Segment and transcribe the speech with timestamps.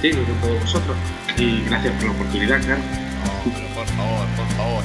[0.00, 0.96] Contigo y con todos vosotros.
[1.36, 2.80] Y gracias por la oportunidad, claro.
[3.74, 4.84] por favor, por favor.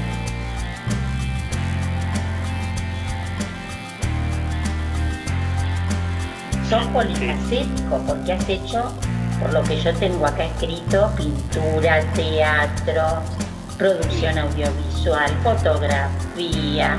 [6.70, 8.92] Sos polifacético porque has hecho,
[9.40, 13.22] por lo que yo tengo acá escrito, pintura, teatro,
[13.78, 16.98] producción audiovisual, fotografía,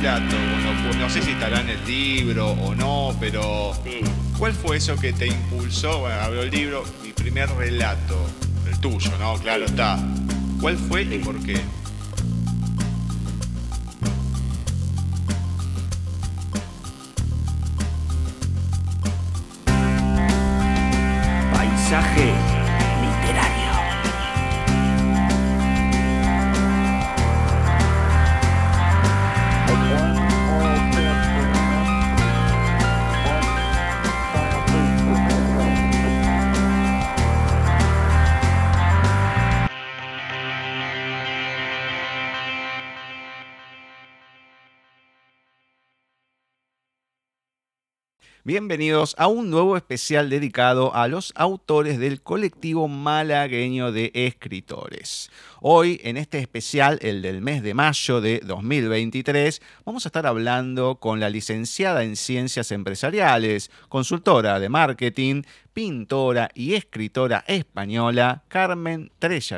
[0.00, 0.36] relato,
[0.98, 3.72] no sé si estará en el libro o no, pero
[4.38, 5.98] ¿cuál fue eso que te impulsó?
[5.98, 8.16] Bueno, abro el libro, mi primer relato,
[8.66, 9.34] el tuyo, ¿no?
[9.34, 9.98] Claro está.
[10.58, 11.60] ¿Cuál fue y por qué?
[48.42, 55.30] Bienvenidos a un nuevo especial dedicado a los autores del colectivo malagueño de escritores.
[55.60, 60.94] Hoy, en este especial, el del mes de mayo de 2023, vamos a estar hablando
[60.94, 69.10] con la licenciada en Ciencias Empresariales, consultora de marketing, pintora y escritora española Carmen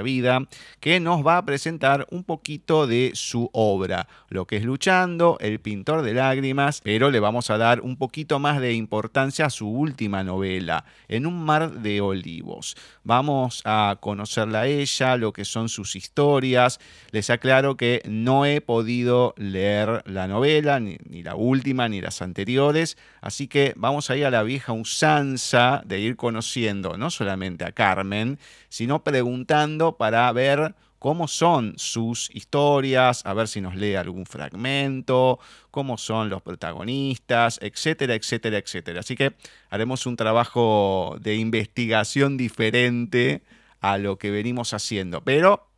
[0.04, 0.46] Vida,
[0.80, 5.60] que nos va a presentar un poquito de su obra, lo que es Luchando, El
[5.60, 9.68] pintor de lágrimas, pero le vamos a dar un poquito más de importancia a su
[9.68, 12.76] última novela, En un mar de olivos.
[13.04, 16.80] Vamos a conocerla a ella, lo que son sus historias.
[17.10, 22.22] Les aclaro que no he podido leer la novela, ni, ni la última, ni las
[22.22, 27.64] anteriores, así que vamos a ir a la vieja usanza de ir conociendo no solamente
[27.64, 33.96] a Carmen, sino preguntando para ver cómo son sus historias, a ver si nos lee
[33.96, 35.40] algún fragmento,
[35.72, 39.00] cómo son los protagonistas, etcétera, etcétera, etcétera.
[39.00, 39.34] Así que
[39.68, 43.42] haremos un trabajo de investigación diferente
[43.80, 45.69] a lo que venimos haciendo, pero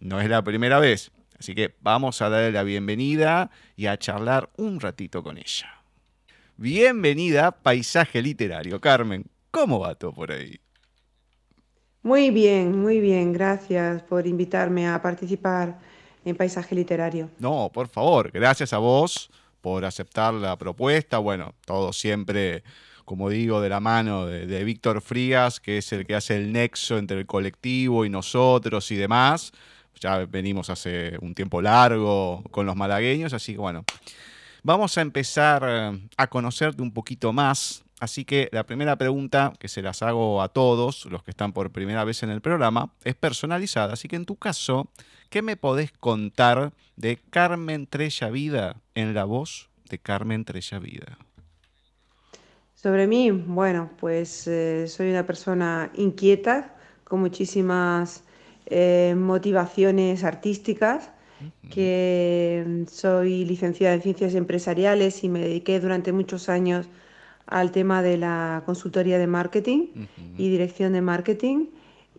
[0.00, 1.12] no es la primera vez.
[1.38, 5.82] Así que vamos a darle la bienvenida y a charlar un ratito con ella.
[6.56, 9.26] Bienvenida Paisaje Literario, Carmen.
[9.52, 10.58] ¿Cómo va todo por ahí?
[12.02, 13.34] Muy bien, muy bien.
[13.34, 15.78] Gracias por invitarme a participar
[16.24, 17.28] en Paisaje Literario.
[17.38, 19.30] No, por favor, gracias a vos
[19.60, 21.18] por aceptar la propuesta.
[21.18, 22.64] Bueno, todo siempre,
[23.04, 26.96] como digo, de la mano de, Víctor Frías, que es el que hace el nexo
[26.96, 29.52] entre el colectivo y nosotros y demás.
[30.00, 33.84] Ya venimos hace un tiempo largo con los malagueños, así que bueno,
[34.62, 37.84] vamos a empezar eh, a conocerte un poquito más.
[38.02, 41.70] Así que la primera pregunta que se las hago a todos los que están por
[41.70, 43.92] primera vez en el programa es personalizada.
[43.92, 44.88] Así que en tu caso,
[45.30, 51.16] ¿qué me podés contar de Carmen Trella Vida en la voz de Carmen Trella Vida?
[52.74, 56.74] Sobre mí, bueno, pues eh, soy una persona inquieta,
[57.04, 58.24] con muchísimas
[58.66, 61.12] eh, motivaciones artísticas,
[61.70, 66.88] que soy licenciada en ciencias empresariales y me dediqué durante muchos años
[67.46, 69.88] al tema de la consultoría de marketing
[70.38, 71.66] y dirección de marketing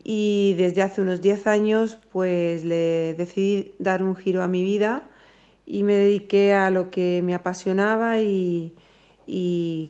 [0.03, 5.03] y desde hace unos 10 años pues le decidí dar un giro a mi vida
[5.65, 8.73] y me dediqué a lo que me apasionaba y,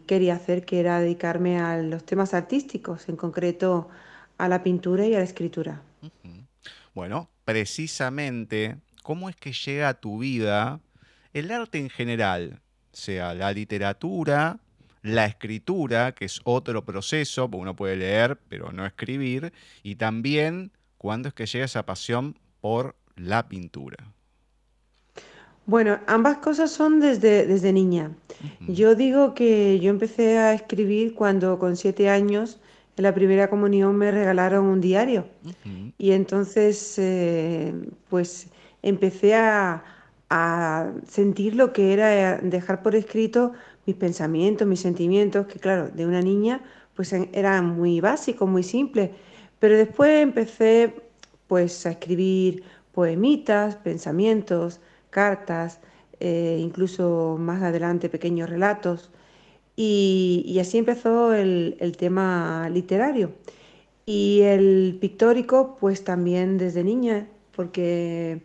[0.06, 3.90] quería hacer, que era dedicarme a los temas artísticos, en concreto
[4.38, 5.82] a la pintura y a la escritura.
[6.94, 10.80] Bueno, precisamente, ¿cómo es que llega a tu vida
[11.34, 12.62] el arte en general?
[12.92, 14.60] Sea la literatura,
[15.04, 19.54] la escritura, que es otro proceso, porque uno puede leer, pero no escribir,
[19.84, 23.98] y también cuándo es que llega esa pasión por la pintura.
[25.66, 28.12] Bueno, ambas cosas son desde, desde niña.
[28.68, 32.60] Yo digo que yo empecé a escribir cuando con siete años
[32.98, 35.28] en la primera comunión me regalaron un diario.
[35.98, 37.74] Y entonces, eh,
[38.10, 38.48] pues
[38.82, 39.84] empecé a,
[40.30, 43.54] a sentir lo que era dejar por escrito
[43.86, 46.62] mis pensamientos, mis sentimientos, que claro, de una niña
[46.96, 49.10] pues eran muy básicos, muy simples.
[49.60, 50.94] Pero después empecé
[51.48, 52.64] pues a escribir
[52.94, 55.80] poemitas, pensamientos, cartas,
[56.20, 59.12] eh, incluso más adelante pequeños relatos.
[59.76, 63.34] Y, así empezó el, tema literario.
[64.06, 68.42] Y el pictórico, pues también desde niña, porque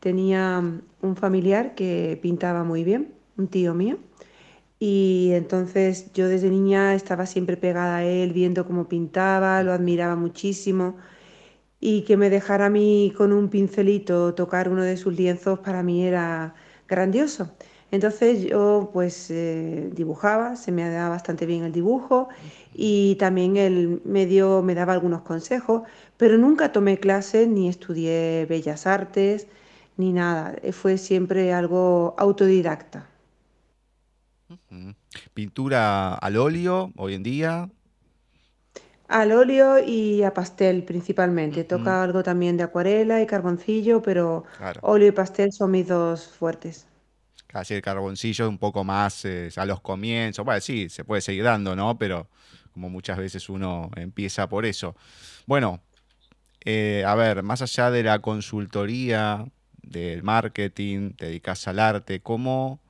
[0.00, 0.62] tenía
[1.02, 3.98] un familiar que pintaba muy bien, un tío mío.
[4.78, 10.16] Y entonces yo desde niña estaba siempre pegada a él, viendo cómo pintaba, lo admiraba
[10.16, 10.96] muchísimo
[11.80, 15.82] y que me dejara a mí con un pincelito tocar uno de sus lienzos para
[15.82, 16.54] mí era
[16.88, 17.50] grandioso.
[17.90, 22.28] Entonces yo pues eh, dibujaba, se me daba bastante bien el dibujo
[22.74, 25.82] y también el medio me daba algunos consejos,
[26.16, 29.48] pero nunca tomé clases ni estudié bellas artes
[29.96, 33.08] ni nada, fue siempre algo autodidacta.
[35.34, 37.68] Pintura al óleo hoy en día.
[39.08, 41.64] Al óleo y a pastel principalmente.
[41.64, 44.44] Toca algo también de acuarela y carboncillo, pero
[44.82, 46.86] óleo y pastel son mis dos fuertes.
[47.46, 50.44] Casi el carboncillo es un poco más eh, a los comienzos.
[50.44, 51.96] Bueno, sí, se puede seguir dando, ¿no?
[51.98, 52.28] Pero
[52.72, 54.94] como muchas veces uno empieza por eso.
[55.46, 55.80] Bueno,
[56.64, 59.46] eh, a ver, más allá de la consultoría,
[59.82, 62.80] del marketing, te dedicas al arte, ¿cómo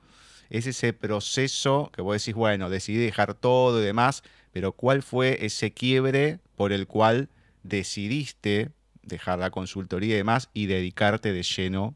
[0.49, 4.23] es ese proceso que vos decís, bueno, decidí dejar todo y demás?
[4.51, 7.29] pero ¿cuál fue ese quiebre por el cual
[7.63, 8.69] decidiste
[9.03, 11.95] dejar la consultoría y demás y dedicarte de lleno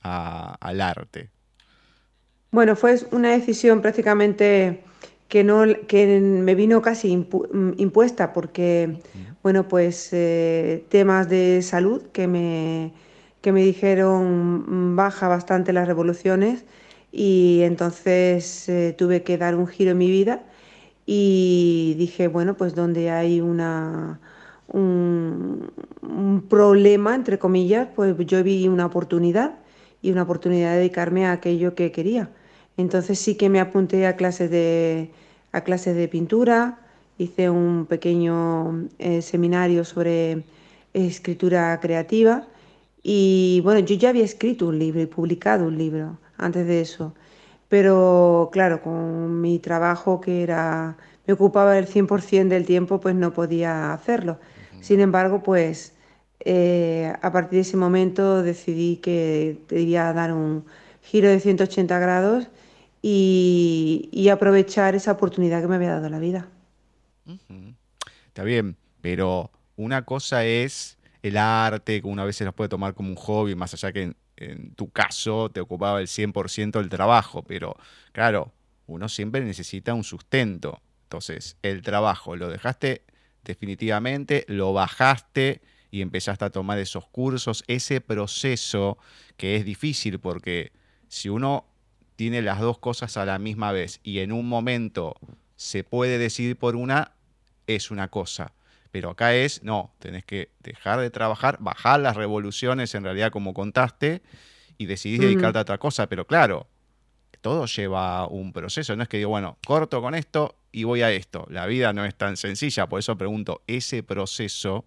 [0.00, 1.30] al arte?
[2.50, 4.84] Bueno, fue una decisión prácticamente
[5.28, 8.98] que no que me vino casi impuesta porque
[9.42, 12.92] bueno pues eh, temas de salud que me
[13.40, 16.64] que me dijeron baja bastante las revoluciones
[17.16, 20.42] y entonces eh, tuve que dar un giro en mi vida
[21.06, 24.20] y dije, bueno, pues donde hay una,
[24.68, 25.70] un,
[26.48, 29.54] problema, entre comillas, pues yo vi una oportunidad
[30.02, 32.30] y una oportunidad de dedicarme a aquello que quería.
[32.76, 35.12] Entonces sí que me apunté a clases de,
[35.52, 36.80] a clases de pintura,
[37.18, 40.44] hice un pequeño eh, seminario sobre
[40.94, 42.48] escritura creativa
[43.04, 47.14] y bueno, yo ya había escrito un libro y publicado un libro antes de eso
[47.74, 50.96] pero claro, con mi trabajo que era,
[51.26, 54.38] me ocupaba el 100% del tiempo, pues no podía hacerlo.
[54.80, 55.92] Sin embargo, pues
[56.38, 60.64] eh, a partir de ese momento decidí que debía dar un
[61.02, 62.48] giro de 180 grados
[63.02, 66.48] y, aprovechar esa oportunidad que me había dado la vida.
[68.28, 72.94] Está bien, pero una cosa es el arte, que una vez se nos puede tomar
[72.94, 77.42] como un hobby, más allá que en tu caso te ocupaba el 100% del trabajo,
[77.42, 77.76] pero
[78.12, 78.52] claro,
[78.86, 80.80] uno siempre necesita un sustento.
[81.04, 83.02] Entonces, el trabajo lo dejaste
[83.44, 88.98] definitivamente, lo bajaste y empezaste a tomar esos cursos, ese proceso
[89.36, 90.72] que es difícil porque
[91.08, 91.66] si uno
[92.16, 95.14] tiene las dos cosas a la misma vez y en un momento
[95.56, 97.12] se puede decidir por una,
[97.66, 98.52] es una cosa
[98.94, 103.52] pero acá es, no, tenés que dejar de trabajar, bajar las revoluciones en realidad como
[103.52, 104.22] contaste
[104.78, 106.08] y decidís dedicarte a otra cosa.
[106.08, 106.68] Pero claro,
[107.40, 108.94] todo lleva un proceso.
[108.94, 111.44] No es que digo, bueno, corto con esto y voy a esto.
[111.50, 112.88] La vida no es tan sencilla.
[112.88, 114.84] Por eso pregunto, ese proceso,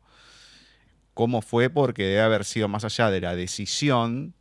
[1.14, 1.70] ¿cómo fue?
[1.70, 4.36] Porque debe haber sido más allá de la decisión,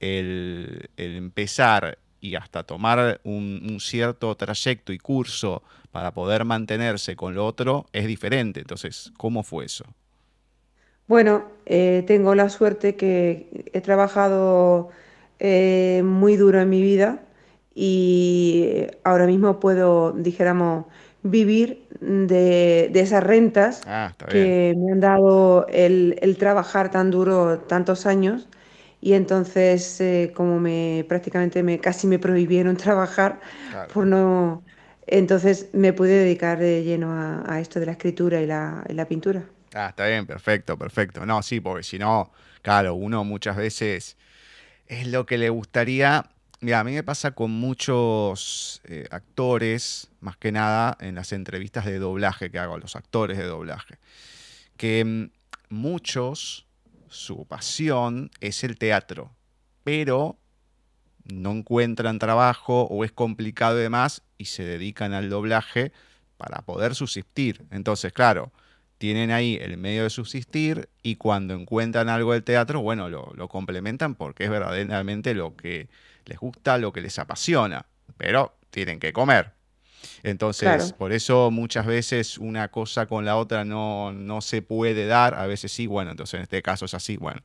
[0.00, 5.62] el, empezar y hasta tomar un, cierto trayecto y curso
[5.92, 8.60] para poder mantenerse con lo otro es diferente.
[8.60, 9.84] Entonces, ¿cómo fue eso?
[11.06, 14.88] Bueno, eh, tengo la suerte que he trabajado
[15.38, 17.20] eh, muy duro en mi vida
[17.74, 20.86] y ahora mismo puedo, dijéramos,
[21.22, 28.48] vivir de, esas rentas ah, que me han dado el, trabajar tan duro tantos años
[29.04, 33.38] y entonces eh, como me prácticamente me casi me prohibieron trabajar
[33.92, 34.64] por no
[35.06, 39.44] entonces me pude dedicar de lleno a, esto de la escritura y la, pintura.
[39.74, 41.26] Ah, está bien, perfecto, perfecto.
[41.26, 42.32] No, sí, porque si no,
[42.62, 44.16] claro, uno muchas veces
[44.86, 46.24] es lo que le gustaría.
[46.60, 51.84] Mira, a mí me pasa con muchos eh, actores, más que nada en las entrevistas
[51.84, 53.98] de doblaje que hago, los actores de doblaje,
[54.78, 55.30] que mm,
[55.68, 56.66] muchos,
[57.14, 59.30] su pasión es el teatro,
[59.84, 60.36] pero
[61.24, 65.92] no encuentran trabajo o es complicado y demás y se dedican al doblaje
[66.36, 67.64] para poder subsistir.
[67.70, 68.52] Entonces, claro,
[68.98, 74.16] tienen ahí el medio de subsistir y cuando encuentran algo del teatro, bueno, lo, complementan
[74.16, 75.88] porque es verdaderamente lo que
[76.26, 77.86] les gusta, lo que les apasiona,
[78.18, 79.52] pero tienen que comer.
[80.22, 85.34] Entonces, por eso muchas veces una cosa con la otra no, no se puede dar,
[85.34, 87.42] a veces sí, bueno, entonces en este caso es así, bueno,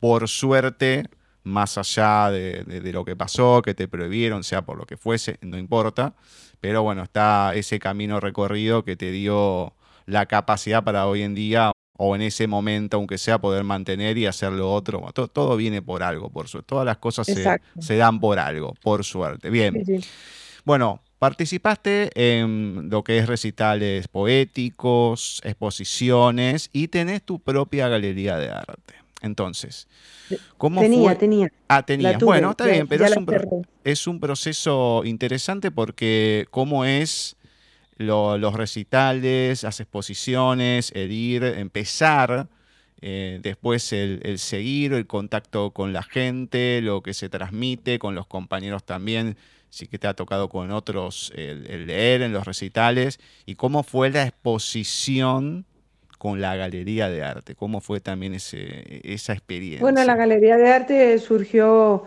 [0.00, 1.04] por suerte,
[1.44, 5.38] más allá de, de lo que pasó, que te prohibieron, sea por lo que fuese,
[5.40, 6.14] no importa,
[6.60, 9.74] pero bueno, está ese camino recorrido que te dio
[10.06, 11.72] la capacidad para hoy en día
[12.04, 15.00] o en ese momento, aunque sea, poder mantener y hacer lo otro.
[15.12, 16.66] todo, viene por algo, por suerte.
[16.68, 19.50] Todas las cosas se, dan por algo, por suerte.
[19.50, 19.84] Bien.
[20.64, 28.50] Bueno, participaste en lo que es recitales poéticos, exposiciones y tenés tu propia galería de
[28.50, 28.94] arte.
[29.20, 29.86] Entonces,
[30.58, 31.14] ¿cómo tenía, fue?
[31.14, 32.18] Tenía, Ah, tenías.
[32.18, 37.36] bueno, está bien, pero es un, es un, proceso interesante porque cómo es
[37.98, 42.48] los recitales, las exposiciones, el ir, empezar,
[43.00, 48.26] eh, después el, seguir, el contacto con la gente, lo que se transmite, con los
[48.26, 49.36] compañeros también,
[49.72, 54.10] sí que te ha tocado con otros el, leer en los recitales, y cómo fue
[54.10, 55.64] la exposición
[56.18, 59.80] con la Galería de Arte, cómo fue también ese, esa experiencia.
[59.80, 62.04] Bueno, la Galería de Arte surgió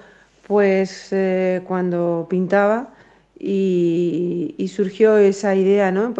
[0.47, 2.93] pues eh, cuando pintaba
[3.39, 6.13] y, surgió esa idea, ¿no?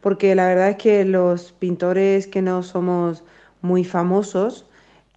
[0.00, 3.22] porque la verdad es que los pintores que no somos
[3.60, 4.64] muy famosos,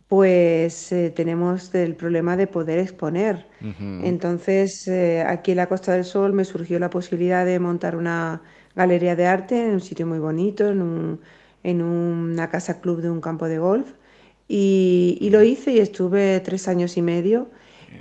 [0.10, 3.46] pues eh, tenemos el problema de poder exponer.
[3.80, 8.42] Entonces, eh, aquí en la Costa del Sol me surgió la posibilidad de montar una
[8.75, 11.20] galería de arte en un sitio muy bonito, en,
[11.63, 13.94] en una casa club de un campo de golf.
[14.48, 17.50] Y, y, lo hice y estuve tres años y medio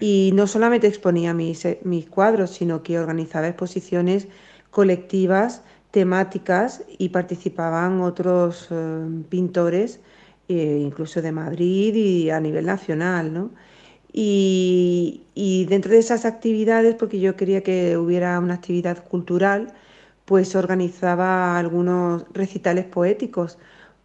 [0.00, 4.29] y no solamente exponía mis, eh, mis cuadros, sino que organizaba exposiciones
[4.71, 10.00] colectivas, temáticas y participaban otros eh, pintores,
[10.49, 13.33] eh, incluso de Madrid y a nivel nacional.
[13.33, 13.50] ¿no?
[14.12, 19.75] Y, y, dentro de esas actividades, porque yo quería que hubiera una actividad cultural,
[20.25, 23.59] pues organizaba algunos recitales poéticos,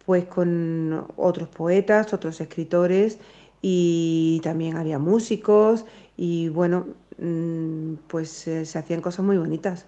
[0.06, 3.18] pues con otros poetas, otros escritores
[3.62, 5.84] y también había músicos
[6.16, 6.86] y bueno,
[7.18, 9.86] mm, pues eh, se hacían cosas muy bonitas.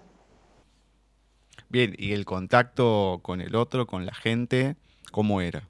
[1.69, 4.75] Bien, ¿y el contacto con el otro, con la gente,
[5.11, 5.67] cómo era?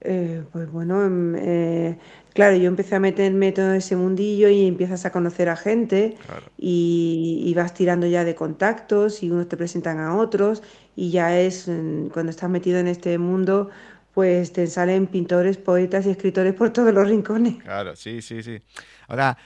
[0.00, 1.98] Eh, pues bueno, em, eh,
[2.32, 6.16] claro, yo empecé a meterme todo ese mundillo y empiezas a conocer a gente
[6.56, 10.62] y, y, vas tirando ya de contactos y unos te presentan a otros
[10.94, 11.64] y ya es
[12.12, 13.70] cuando estás metido en este mundo,
[14.14, 17.56] pues te salen pintores, poetas y escritores por todos los rincones.
[17.62, 18.60] Claro, sí, sí, sí.
[19.08, 19.36] Ahora,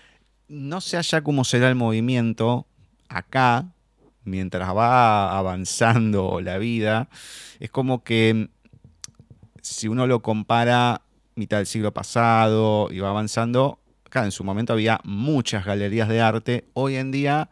[0.48, 2.66] no sé allá cómo será el movimiento
[3.08, 3.66] acá,
[4.24, 7.08] mientras va avanzando la vida,
[7.58, 8.48] es como que
[9.62, 11.00] si uno lo compara
[11.34, 16.20] mitad del siglo pasado y va avanzando, acá en su momento había muchas galerías de
[16.20, 17.48] arte, hoy en día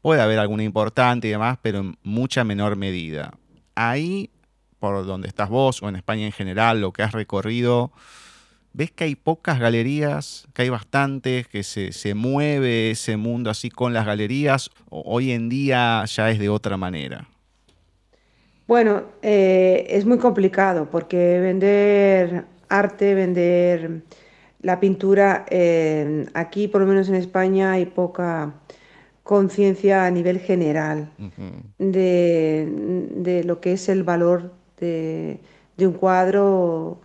[0.00, 3.32] puede haber alguna importante y demás, pero en mucha menor medida.
[3.76, 4.30] Ahí
[4.82, 7.92] por donde estás vos o en España en general, lo que has recorrido,
[8.72, 13.92] ves que hay pocas galerías, que hay bastantes, que se, mueve ese mundo así con
[13.92, 17.28] las galerías, hoy en día ya es de otra manera.
[18.66, 24.02] Bueno, eh, es muy complicado porque vender arte, vender
[24.60, 28.54] la pintura, eh, aquí por lo menos en España hay poca
[29.22, 31.12] conciencia a nivel general
[31.78, 35.40] de, de, lo que es el valor de,
[35.78, 37.00] un cuadro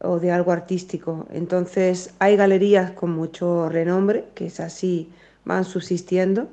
[0.00, 1.26] o, de algo artístico.
[1.30, 5.10] Entonces hay galerías con mucho renombre, que es así,
[5.44, 6.48] van subsistiendo,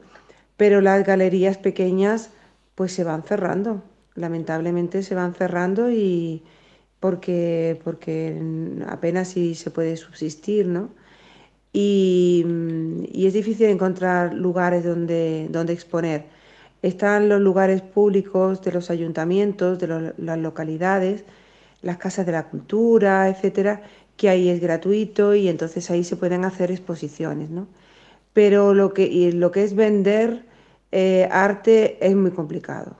[0.57, 2.31] pero las galerías pequeñas
[2.75, 3.83] pues se van cerrando,
[4.15, 6.43] lamentablemente se van cerrando y
[6.99, 8.41] porque, porque
[8.87, 10.89] apenas si se puede subsistir, ¿no?
[11.73, 12.45] Y,
[13.11, 16.25] y, es difícil encontrar lugares donde, donde exponer.
[16.81, 21.25] Están los lugares públicos de los ayuntamientos, de las localidades,
[21.81, 23.83] las casas de la cultura, etcétera,
[24.17, 27.67] que ahí es gratuito y entonces ahí se pueden hacer exposiciones, ¿no?
[28.33, 30.45] Pero lo que, lo que es vender
[30.91, 32.95] eh, arte es muy complicado.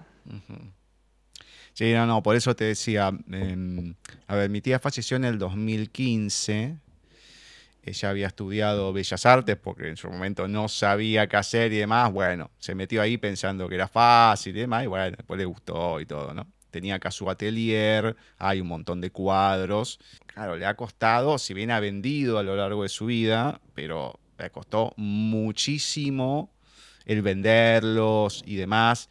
[1.75, 3.95] Sí, no, no, por eso te decía, em,
[4.27, 6.77] a ver, mi tía falleció en el 2015,
[7.83, 12.13] ella había estudiado Bellas Artes porque en su momento no sabía qué hacer y demás,
[12.13, 15.99] bueno, se metió ahí pensando que era fácil y demás, y bueno, después le gustó
[15.99, 16.47] y todo, ¿no?
[16.71, 21.71] Tenía acá su atelier, hay un montón de cuadros, claro, le ha costado, si bien
[21.71, 26.53] ha vendido a lo largo de su vida, pero le costó muchísimo
[27.05, 29.09] el venderlos y demás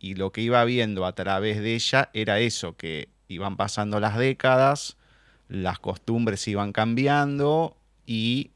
[0.00, 4.16] y lo que iba viendo a través de ella era eso, que iban pasando las
[4.16, 4.96] décadas,
[5.48, 7.76] las costumbres iban cambiando
[8.06, 8.50] y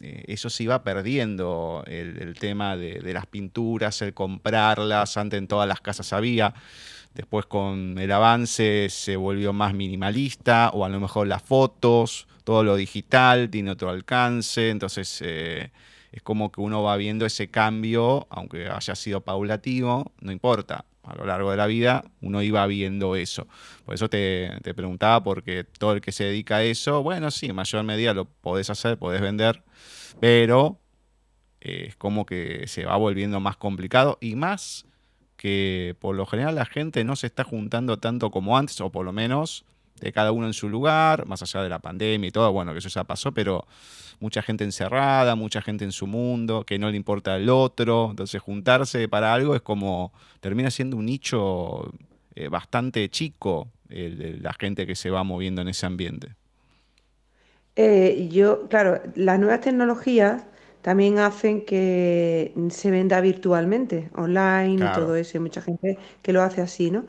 [0.00, 5.68] eh, eso se iba perdiendo, el, tema de, las pinturas, el comprarlas, antes en todas
[5.68, 6.54] las casas había,
[7.14, 12.64] después con el avance se volvió más minimalista, o a lo mejor las fotos, todo
[12.64, 15.20] lo digital tiene otro alcance, entonces...
[15.24, 15.70] Eh,
[16.14, 20.84] es como que uno va viendo ese cambio, aunque haya sido paulatativo, no importa.
[21.02, 23.48] A lo largo de la vida uno iba viendo eso.
[23.84, 27.56] Por eso te, preguntaba, porque todo el que se dedica a eso, bueno, sí, en
[27.56, 29.64] mayor medida lo podés hacer, podés vender,
[30.20, 30.78] pero
[31.60, 34.86] eh, es como que se va volviendo más complicado y más
[35.36, 39.04] que por lo general la gente no se está juntando tanto como antes, o por
[39.04, 39.64] lo menos
[40.04, 42.78] de cada uno en su lugar, más allá de la pandemia y todo, bueno, que
[42.78, 43.66] eso ya pasó, pero
[44.20, 48.40] mucha gente encerrada, mucha gente en su mundo, que no le importa el otro, entonces
[48.42, 51.90] juntarse para algo es como, termina siendo un nicho
[52.34, 56.34] eh, bastante chico la gente que se va moviendo en ese ambiente.
[57.76, 60.44] Eh, yo, claro, las nuevas tecnologías
[60.82, 65.38] también hacen que se venda virtualmente, online y todo eso.
[65.38, 67.06] Hay mucha gente que lo hace así, ¿no?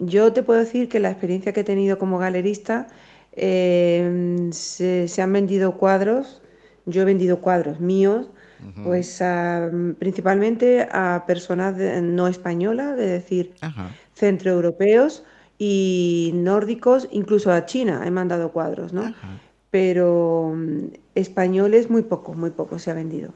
[0.00, 2.86] Yo te puedo decir que la experiencia que he tenido como galerista,
[3.32, 6.42] eh, se, han vendido cuadros,
[6.86, 8.30] yo he vendido cuadros míos,
[8.82, 9.22] pues
[9.98, 13.54] principalmente a personas no españolas, es decir,
[14.14, 15.24] centroeuropeos
[15.58, 19.14] y nórdicos, incluso a China he mandado cuadros, ¿no?
[19.70, 23.32] Pero mm, españoles muy poco, muy poco se ha vendido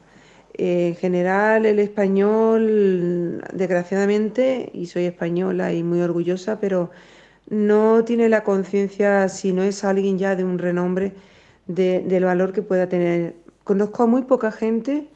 [0.53, 6.91] en general, el español, desgraciadamente, y soy española y muy orgullosa, pero
[7.49, 11.13] no tiene la conciencia, si no es alguien ya de un renombre,
[11.67, 13.35] del valor que pueda tener.
[13.63, 15.07] Conozco a muy poca gente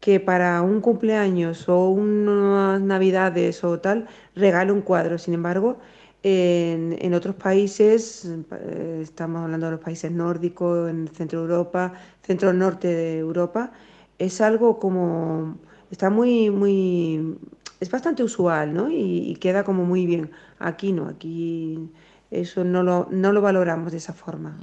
[0.00, 5.18] que para un cumpleaños o unas navidades o tal regale un cuadro.
[5.18, 5.78] Sin embargo,
[6.22, 12.52] en, en otros países, eh, estamos hablando de los países nórdicos, en Centro Europa, centro
[12.52, 13.72] norte de Europa,
[14.18, 15.58] es algo como,
[15.90, 17.38] está muy, muy,
[17.80, 18.90] es bastante usual, ¿no?
[18.90, 20.30] Y, queda como muy bien.
[20.58, 21.90] Aquí no, aquí
[22.30, 24.58] eso no lo, no lo valoramos de esa forma.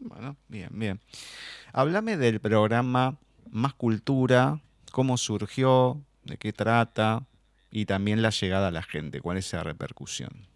[0.00, 1.00] Bueno, bien, bien.
[1.72, 3.18] Háblame del programa
[3.50, 4.60] Más Cultura,
[4.92, 7.24] cómo surgió, de qué trata
[7.70, 10.46] y también la llegada a la gente, cuál es la repercusión.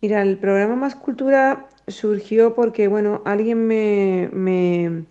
[0.00, 5.04] Mira, el programa Más Cultura surgió porque, bueno, alguien me, me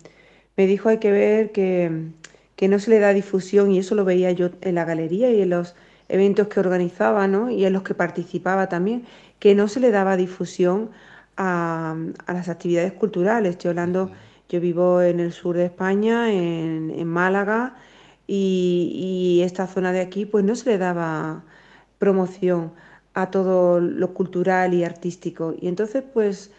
[0.60, 4.30] me dijo hay que ver que, no se le da difusión y eso lo veía
[4.32, 5.74] yo en la galería y en los
[6.10, 7.50] eventos que organizaba ¿no?
[7.50, 9.06] y en los que participaba también,
[9.38, 10.90] que no se le daba difusión
[11.38, 11.96] a,
[12.28, 13.52] las actividades culturales.
[13.52, 14.10] Estoy hablando,
[14.50, 17.76] yo vivo en el sur de España, en, Málaga,
[18.26, 21.42] y, y, esta zona de aquí pues no se le daba
[21.98, 22.72] promoción
[23.14, 25.54] a todo lo cultural y artístico.
[25.58, 26.50] Y entonces pues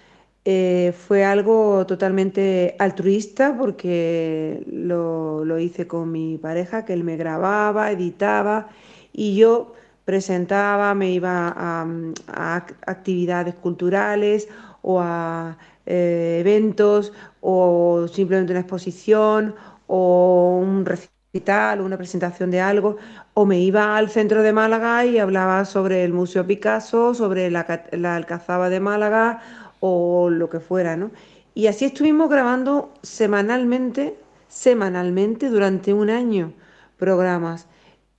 [0.44, 7.92] eh, fue algo totalmente altruista porque lo, hice con mi pareja, que él me grababa,
[7.92, 8.70] editaba
[9.14, 9.74] y yo
[10.06, 12.56] presentaba, me iba a,
[12.88, 14.48] actividades culturales
[14.82, 19.56] o a eh, eventos o simplemente una exposición
[19.88, 22.98] o un recital o una presentación de algo
[23.36, 27.86] o me iba al centro de Málaga y hablaba sobre el Museo Picasso, sobre la,
[27.92, 29.40] la Alcazaba de Málaga
[29.82, 31.12] o lo que fuera, ¿no?
[31.54, 34.16] Y así estuvimos grabando semanalmente,
[34.48, 36.54] semanalmente durante un año
[36.98, 37.68] programas.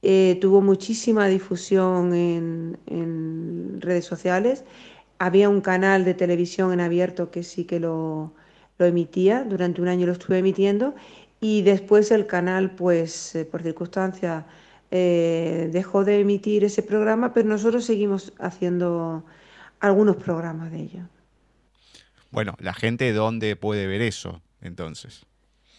[0.03, 4.65] Eh, tuvo muchísima difusión en, redes sociales.
[5.19, 8.35] Había un canal de televisión en abierto que sí que lo,
[8.79, 10.95] emitía, durante un año lo estuve emitiendo
[11.41, 14.45] y después el canal, pues eh, por circunstancias,
[14.91, 19.25] eh, dejó de emitir ese programa, pero nosotros seguimos haciendo
[19.81, 21.03] algunos programas de ello.
[22.33, 25.27] Bueno, la gente dónde puede ver eso, entonces.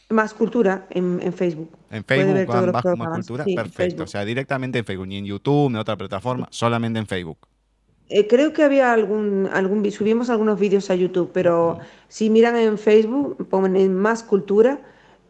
[0.09, 1.71] Más Cultura en, Facebook.
[1.89, 4.03] En Facebook, más, Cultura, perfecto.
[4.03, 7.39] O sea, directamente en Facebook, ni en YouTube, ni en otra plataforma, solamente en Facebook.
[8.09, 12.77] Eh, creo que había algún, algún, subimos algunos vídeos a YouTube, pero si miran en
[12.77, 14.81] Facebook, ponen Más Cultura,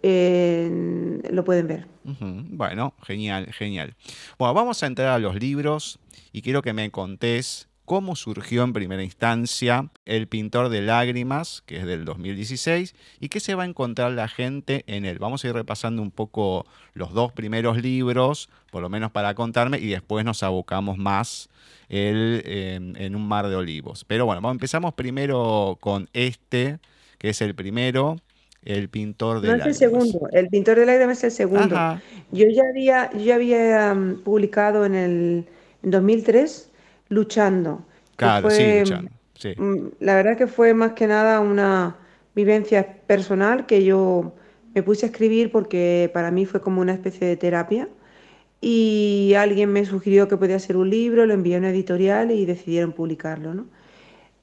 [0.01, 1.88] eh, lo pueden ver.
[2.03, 3.95] Bueno, genial, genial.
[4.38, 5.99] Bueno, vamos a entrar a los libros
[6.33, 11.78] y quiero que me contés cómo surgió en primera instancia El pintor de lágrimas, que
[11.78, 15.19] es del 2016, y qué se va a encontrar la gente en él.
[15.19, 19.80] Vamos a ir repasando un poco los dos primeros libros, por lo menos para contarme,
[19.80, 21.50] y después nos abocamos más
[21.89, 24.06] el, eh, en un mar de olivos.
[24.06, 26.80] Pero bueno, vamos, empezamos primero con este,
[27.17, 28.17] que es el primero,
[28.65, 31.76] El pintor de No es el segundo, el pintor de lágrimas es el segundo.
[31.76, 32.02] Ajá.
[32.32, 35.46] Yo ya había, yo ya había mm, publicado en el
[35.84, 36.69] en 2003
[37.13, 39.12] Luchando, Claro, sí, luchando.
[39.36, 39.54] Sí.
[39.58, 41.97] mm, la verdad que fue más que nada una
[42.36, 44.34] vivencia personal que yo
[44.73, 47.89] me puse a escribir porque para mí fue como una especie de terapia
[48.62, 52.45] y alguien me sugirió que podía ser un libro, lo envié a una editorial y
[52.45, 53.67] decidieron publicarlo, ¿no?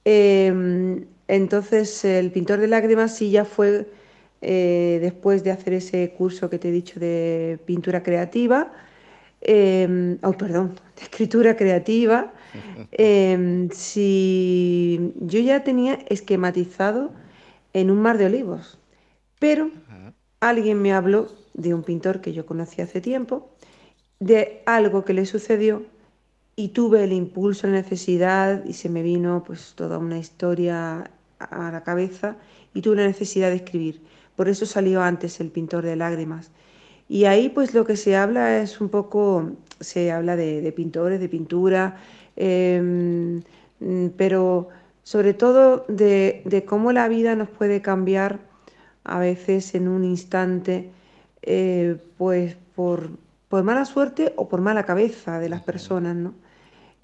[0.04, 3.86] Eh, entonces, el pintor de lágrimas sí ya fue
[4.42, 8.72] eh, después de hacer ese curso que te he dicho de pintura creativa,
[9.40, 12.32] eh, oh, perdón, de escritura creativa.
[12.92, 17.10] Eh, sí, yo ya tenía esquematizado
[17.72, 18.78] en un mar de olivos,
[19.38, 19.70] pero
[20.40, 23.50] alguien me habló de un pintor que yo conocí hace tiempo,
[24.18, 25.82] de algo que le sucedió
[26.56, 31.70] y tuve el impulso, la necesidad y se me vino pues toda una historia a
[31.72, 32.36] la cabeza
[32.74, 34.02] y tuve la necesidad de escribir.
[34.36, 36.50] Por eso salió antes el pintor de lágrimas.
[37.08, 41.18] Y ahí pues lo que se habla es un poco, se habla de, de pintores,
[41.20, 41.96] de pintura,
[42.40, 43.42] em,
[44.16, 44.68] pero
[45.02, 48.40] sobre todo de, de cómo la vida nos puede cambiar
[49.04, 50.90] a veces en un instante,
[51.42, 53.10] eh, pues por,
[53.48, 56.34] por mala suerte o por mala cabeza de las personas, ¿no?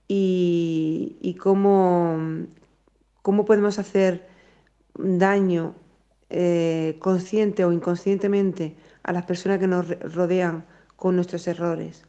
[0.09, 2.17] Y, y cómo,
[3.23, 4.29] cómo podemos hacer
[4.95, 5.75] daño
[6.31, 10.65] eh, consciente o inconscientemente a las personas que nos rodean
[10.97, 12.05] con nuestros errores.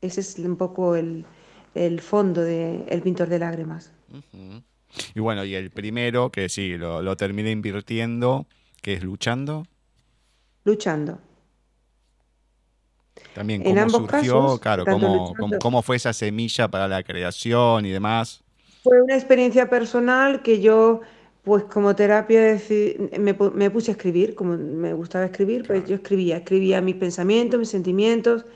[0.00, 1.26] Ese es un poco el,
[1.76, 3.92] el fondo de El pintor de lágrimas.
[5.14, 8.46] Y bueno, y el primero, que sí, lo, lo terminé invirtiendo,
[8.82, 9.66] que es luchando.
[10.64, 11.18] Luchando.
[13.32, 17.02] También En cómo ambos surgió, casos, claro, cómo, cómo, cómo fue esa semilla para la
[17.02, 18.44] creación y demás.
[18.82, 21.00] Fue una experiencia personal que yo,
[21.42, 22.58] pues como terapia,
[23.18, 25.88] me, me puse a escribir, como me gustaba escribir, pues Claro.
[25.88, 28.46] yo escribía, escribía mis pensamientos, mis sentimientos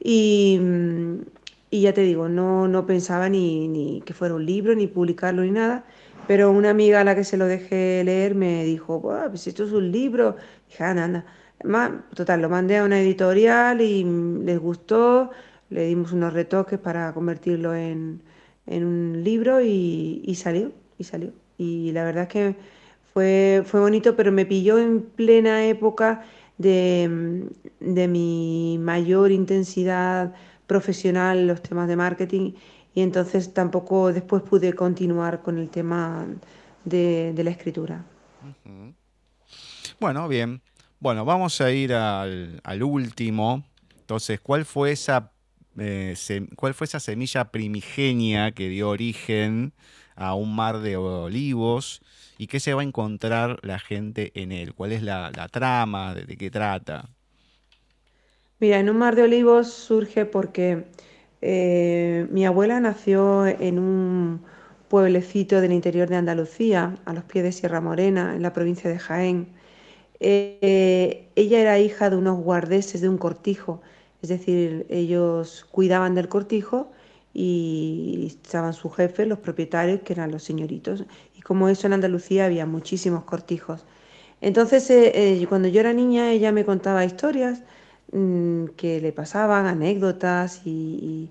[0.00, 1.20] y, mm,
[1.70, 5.42] y ya te digo, no, no pensaba ni, ni que fuera un libro, ni publicarlo,
[5.42, 5.84] ni nada,
[6.26, 9.64] pero una amiga a la que se lo dejé leer me dijo, "Buah, pues esto
[9.64, 10.36] es un libro.
[10.68, 11.26] Dije, anda, anda.
[11.64, 15.30] Ma- Total, lo mandé a una editorial y mm, les gustó,
[15.70, 18.22] le dimos unos retoques para convertirlo en,
[18.66, 21.32] en un libro y, y salió, y salió.
[21.58, 22.56] Y la verdad es que
[23.12, 26.22] fue, fue bonito, pero me pilló en plena época
[26.58, 30.34] de, mm, de mi mayor intensidad
[30.70, 32.52] profesional los temas de marketing
[32.94, 36.28] y entonces tampoco después pude continuar con el tema
[36.84, 38.04] de, la escritura.
[39.98, 40.62] Bueno, bien.
[41.00, 43.64] Bueno, vamos a ir al, último.
[43.98, 45.32] Entonces, ¿cuál fue esa,
[45.76, 46.14] eh,
[46.54, 49.72] cuál fue esa semilla primigenia que dio origen
[50.14, 52.00] a un mar de olivos?
[52.38, 54.72] ¿Y qué se va a encontrar la gente en él?
[54.72, 56.14] ¿Cuál es la, trama?
[56.14, 57.10] ¿De, de qué trata?
[58.60, 60.84] Mira, en un mar de olivos surge porque
[61.40, 64.42] eh, mi abuela nació en un
[64.88, 68.98] pueblecito del interior de Andalucía, a los pies de Sierra Morena, en la provincia de
[68.98, 69.48] Jaén.
[70.20, 73.82] Eh, ella era hija de unos guardeses de un cortijo,
[74.22, 76.92] es decir, ellos cuidaban del cortijo
[77.34, 81.04] y estaban sus jefes, los propietarios, que eran los señoritos.
[81.36, 83.86] Y como eso en Andalucía había muchísimos cortijos.
[84.40, 87.62] Entonces, eh, eh, cuando yo era niña, ella me contaba historias
[88.12, 91.30] mm, que le pasaban, anécdotas y,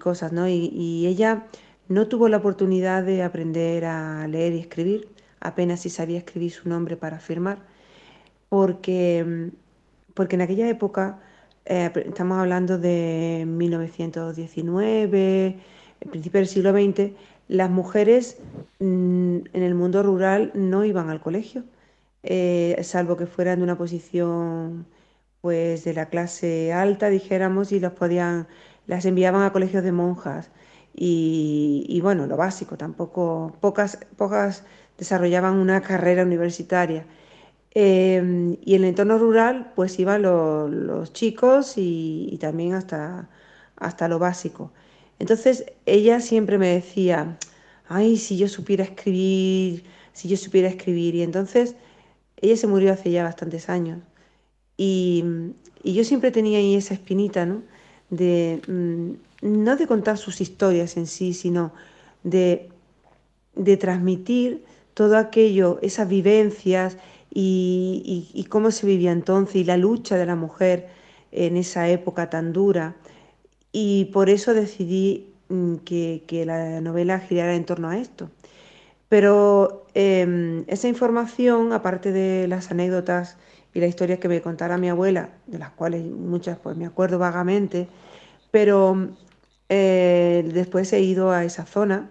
[0.00, 0.48] cosas, ¿no?
[0.48, 1.46] Y, y ella
[1.88, 5.08] no tuvo la oportunidad de aprender a leer y escribir,
[5.40, 7.58] apenas si sabía escribir su nombre para firmar,
[8.48, 9.48] porque, mm,
[10.14, 11.20] porque en aquella época,
[11.64, 15.58] eh, estamos hablando de 1919,
[16.00, 17.12] el principio del siglo XX,
[17.48, 18.38] las mujeres
[18.80, 21.64] mm, en el mundo rural no iban al colegio,
[22.22, 24.86] eh, salvo que fueran de una posición
[25.42, 28.48] pues de la clase alta, dijéramos, y los podían,
[28.88, 30.50] las enviaban a colegios de monjas.
[30.94, 34.64] Y, y bueno, lo básico, tampoco, pocas, pocas
[34.98, 37.06] desarrollaban una carrera universitaria.
[37.74, 43.28] Eh, y en el entorno rural, pues iban lo- los chicos y, y también hasta,
[43.76, 44.72] hasta lo básico.
[45.18, 47.38] Entonces, ella siempre me decía,
[47.88, 51.14] ay, si yo supiera escribir, si yo supiera escribir.
[51.14, 51.76] Y entonces,
[52.38, 54.00] ella se murió hace ya bastantes años.
[54.82, 55.24] Y,
[55.84, 57.62] yo siempre tenía ahí esa espinita, ¿no?
[58.10, 59.10] De, mm,
[59.42, 61.72] no de contar sus historias en sí, sino
[62.24, 62.68] de,
[63.54, 64.64] de transmitir
[64.94, 66.98] todo aquello, esas vivencias
[67.30, 70.88] y, cómo se vivía entonces y la lucha de la mujer
[71.32, 72.96] en esa época tan dura.
[73.72, 78.30] Y por eso decidí mm, que, la novela girara en torno a esto.
[79.08, 83.36] Pero em, esa información, aparte de las anécdotas
[83.74, 87.18] y la historia que me contara mi abuela, de las cuales muchas pues me acuerdo
[87.18, 87.88] vagamente,
[88.50, 89.08] pero
[89.68, 92.10] eh, después he ido a esa zona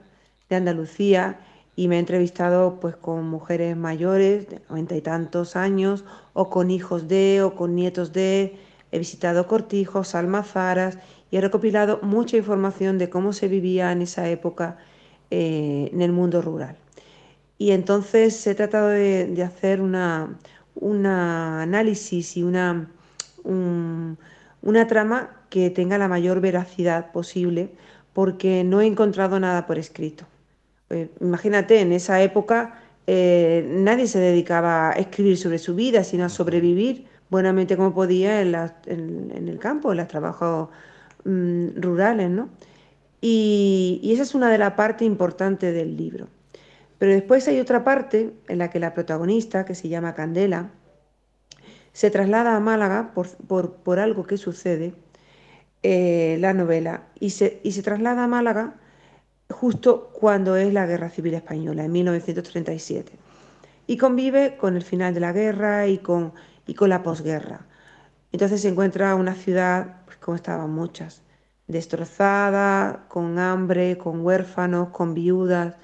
[0.49, 1.39] de Andalucía
[1.75, 6.71] y me he entrevistado pues con mujeres mayores de noventa y tantos años o con
[6.71, 8.57] hijos de o con nietos de
[8.91, 10.97] he visitado cortijos, almazaras
[11.29, 14.77] y he recopilado mucha información de cómo se vivía en esa época
[15.29, 16.75] eh, en el mundo rural.
[17.57, 20.37] Y entonces he tratado de, hacer una,
[20.75, 22.89] análisis y una,
[23.43, 27.71] una trama que tenga la mayor veracidad posible
[28.13, 30.25] porque no he encontrado nada por escrito.
[30.89, 36.25] Eh, imagínate, en esa época eh, nadie se dedicaba a escribir sobre su vida, sino
[36.25, 38.53] a sobrevivir buenamente como podía en,
[39.47, 40.69] el campo, en los trabajos
[41.23, 42.49] mm, rurales, ¿no?
[43.21, 46.27] Y, esa es una de las partes importantes del libro.
[47.01, 50.69] Pero después hay otra parte en la que la protagonista, que se llama Candela,
[51.93, 54.93] se traslada a Málaga por, algo que sucede,
[55.81, 58.75] eh, la novela, y se, y se traslada a Málaga
[59.49, 63.13] justo cuando es la Guerra Civil Española, en 1937.
[63.87, 66.33] Y convive con el final de la guerra y con,
[66.67, 67.65] y con la posguerra.
[68.31, 71.23] Entonces se encuentra una ciudad, pues, como estaban muchas,
[71.67, 75.77] destrozada, con hambre, con huérfanos, con viudas,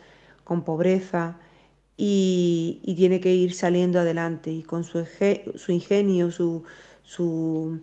[0.48, 1.38] con pobreza,
[1.98, 4.52] y, tiene que ir saliendo adelante.
[4.52, 5.06] Y con su,
[5.56, 6.64] su ingenio, su,
[7.04, 7.82] su,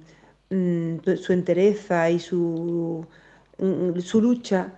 [0.51, 3.07] mm, su entereza y su,
[3.59, 4.73] mm, su lucha,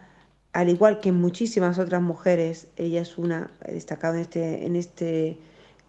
[0.53, 5.39] al igual que muchísimas otras mujeres, ella es una destacada en este, en este,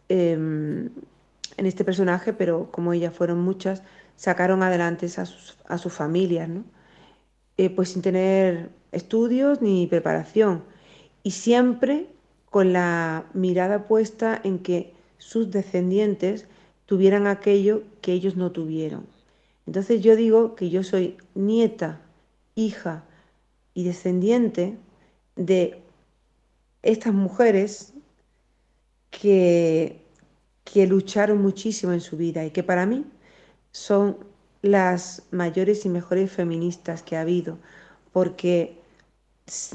[0.09, 0.89] em,
[1.57, 3.81] en este personaje, pero como ella fueron muchas,
[4.17, 6.63] sacaron adelante a sus, a sus familias, ¿no?
[7.57, 10.63] Eh, pues sin tener estudios ni preparación,
[11.27, 12.07] y siempre
[12.49, 16.45] con la mirada puesta en que sus descendientes
[16.85, 19.05] tuvieran aquello que ellos no tuvieron.
[19.65, 21.99] Entonces yo digo que yo soy nieta,
[22.55, 23.03] hija,
[23.73, 24.77] y descendiente
[25.35, 25.81] de
[26.81, 27.91] estas mujeres
[29.11, 30.01] que,
[30.63, 33.03] que lucharon muchísimo en su vida y que para mí
[33.73, 34.15] son
[34.61, 37.57] las mayores y mejores feministas que ha habido,
[38.13, 38.77] porque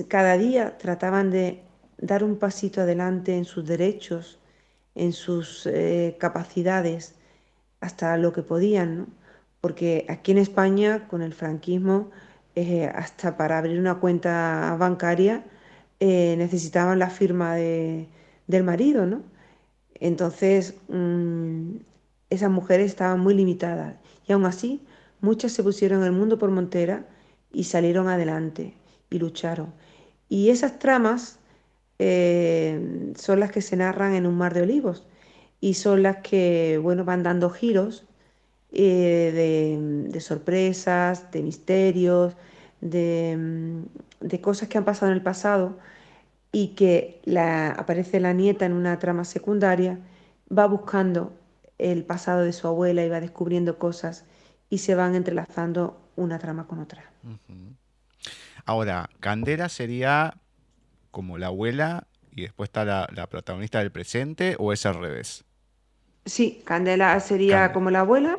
[0.08, 1.62] cada día trataban de
[1.98, 4.38] dar un pasito adelante en sus derechos,
[4.94, 7.14] en sus eh, capacidades,
[7.80, 9.08] hasta lo que podían,
[9.60, 12.10] porque aquí en España, con el franquismo,
[12.54, 15.44] eh, hasta para abrir una cuenta bancaria
[16.00, 18.08] eh, necesitaban la firma de,
[18.46, 19.22] del marido, ¿no?
[19.94, 21.76] Entonces, mm,
[22.30, 24.82] esas mujeres estaban muy limitadas y aún así
[25.20, 27.06] muchas se pusieron en el mundo por montera
[27.52, 28.74] y salieron adelante
[29.12, 29.72] y lucharon.
[30.28, 31.38] Y esas tramas
[31.98, 35.06] eh, son las que se narran en un mar de olivos
[35.60, 38.04] y son las que, bueno, van dando giros
[38.72, 42.34] eh, de, sorpresas, de misterios,
[42.80, 45.78] de, cosas que han pasado en el pasado
[46.50, 50.00] y que la, aparece la nieta en una trama secundaria,
[50.50, 51.32] va buscando
[51.78, 54.24] el pasado de su abuela y va descubriendo cosas
[54.70, 57.04] y se van entrelazando una trama con otra.
[58.64, 60.34] Ahora, Candela sería
[61.10, 65.44] como la abuela y después está la, protagonista del presente o es al revés?
[66.24, 68.36] Sí, Candela sería como la abuela,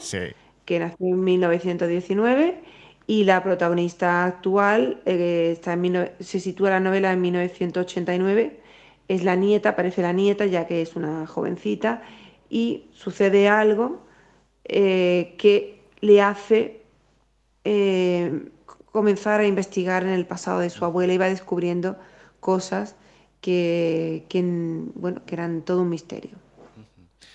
[0.65, 2.63] que nació en 1919,
[3.05, 8.61] y la protagonista actual eh, está en se sitúa la novela en 1989,
[9.09, 12.01] es la nieta, parece la nieta, ya que es una jovencita,
[12.49, 14.05] y sucede algo
[14.63, 16.81] eh, que le hace
[17.65, 18.49] eh,
[18.93, 21.97] comenzar a investigar en el pasado de su abuela y va descubriendo
[22.39, 22.95] cosas
[23.41, 24.25] que,
[24.93, 26.37] bueno, que eran todo un misterio.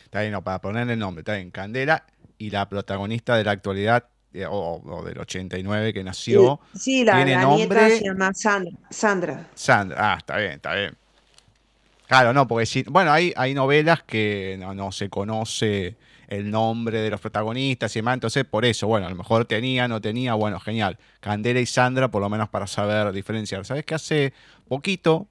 [0.04, 2.06] Está bien, para ponerle el nombre, está bien, Candela
[2.38, 6.60] y la protagonista de la actualidad eh, o, del 89 que nació.
[6.74, 7.98] Sí, la, tiene nombre...
[7.98, 8.78] se llama Sandra.
[8.88, 9.48] Sandra.
[9.98, 10.96] ah, está bien, está bien.
[12.08, 17.00] Claro, no, porque si, bueno, hay, hay novelas que no, no, se conoce el nombre
[17.00, 20.34] de los protagonistas y demás, entonces por eso, bueno, a lo mejor tenía, no tenía,
[20.34, 20.98] bueno, genial.
[21.20, 23.64] Candela y Sandra, por lo menos para saber diferenciar.
[23.66, 24.32] ¿Sabes que hace
[24.66, 25.28] poquito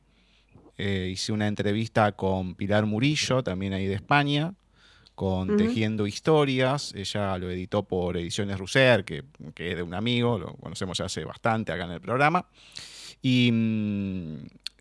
[0.77, 4.53] eh, hice una entrevista con Pilar Murillo, también ahí de España,
[5.15, 6.93] con Tejiendo Historias.
[6.93, 9.23] Ella lo editó por Ediciones Russer, que,
[9.55, 12.45] es de un amigo, lo conocemos ya hace bastante acá en el programa.
[13.23, 14.37] Y mm,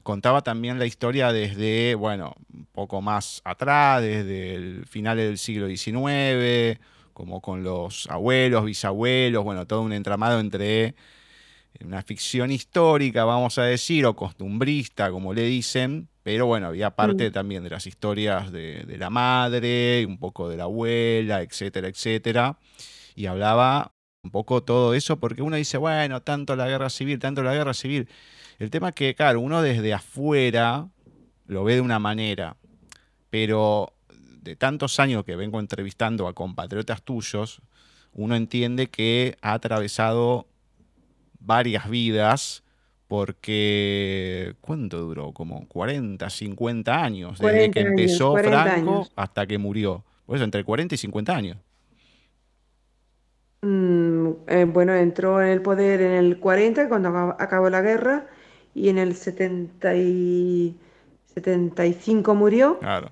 [0.06, 5.66] contaba también la historia desde, bueno, un poco más atrás, desde el final del siglo
[5.66, 6.78] XIX,
[7.12, 10.94] como con los abuelos, bisabuelos, bueno, todo un entramado entre
[11.84, 17.30] una ficción histórica, vamos a decir, o costumbrista, como le dicen, pero bueno, había parte
[17.30, 17.32] mm.
[17.32, 22.60] también de las historias de, la madre, un poco de la abuela, etcétera, etcétera.
[23.16, 23.92] Y hablaba
[24.22, 27.74] un poco todo eso, porque uno dice, bueno, tanto la guerra civil, tanto la guerra
[27.74, 28.08] civil.
[28.58, 30.88] El tema es que, claro, uno desde afuera
[31.46, 32.56] lo ve de una manera,
[33.30, 33.92] pero
[34.42, 37.60] de tantos años que vengo entrevistando a compatriotas tuyos,
[38.12, 40.46] uno entiende que ha atravesado
[41.38, 42.62] varias vidas
[43.08, 45.32] porque ¿cuánto duró?
[45.32, 50.04] Como 40, 50 años, desde que empezó Franco hasta que murió.
[50.24, 51.56] Por eso, entre 40 y 50 años.
[53.62, 58.26] Mm, eh, bueno, entró en el poder en el 40, cuando acabó la guerra,
[58.76, 60.76] y en el 70 y
[61.34, 62.78] 75 murió.
[62.78, 63.10] Claro.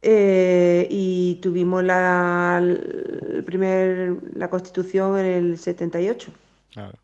[0.00, 6.32] Eh, y tuvimos la, el primer, la constitución en el 78.
[6.72, 6.98] Claro.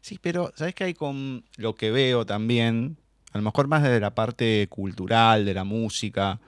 [0.00, 2.96] Sí, pero ¿sabes qué hay con lo que veo también?
[3.32, 6.40] A lo mejor más desde la parte cultural, de la música.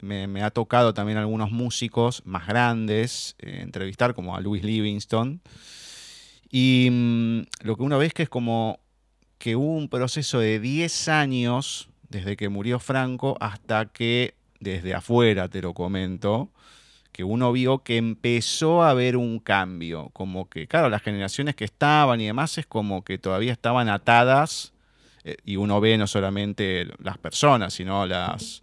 [0.00, 5.40] Me, ha tocado también algunos músicos más grandes eh, entrevistar, como a Louis Livingston.
[6.48, 8.83] Y mm, lo que uno ve es que es como
[9.38, 15.48] que hubo un proceso de 10 años desde que murió Franco hasta que, desde afuera
[15.48, 16.50] te lo comento,
[17.12, 21.64] que uno vio que empezó a haber un cambio, como que, claro, las generaciones que
[21.64, 24.72] estaban y demás es como que todavía estaban atadas,
[25.22, 28.62] eh, y uno ve no solamente las personas, sino las,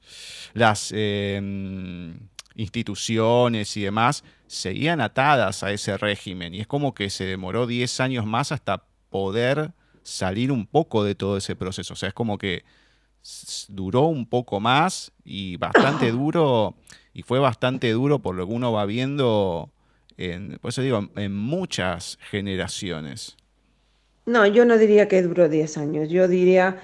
[0.53, 2.19] las em,
[2.55, 7.99] instituciones y demás, seguían atadas a ese régimen, y es como que se demoró 10
[8.01, 9.71] años más hasta poder
[10.03, 12.63] salir un poco de todo ese proceso, o sea, es como que
[13.69, 16.75] duró un poco más y bastante duro
[17.13, 19.69] y fue bastante duro por lo que uno va viendo,
[20.17, 23.37] en, por eso digo, en muchas generaciones.
[24.25, 26.79] No, yo no diría que duró 10 años, yo diría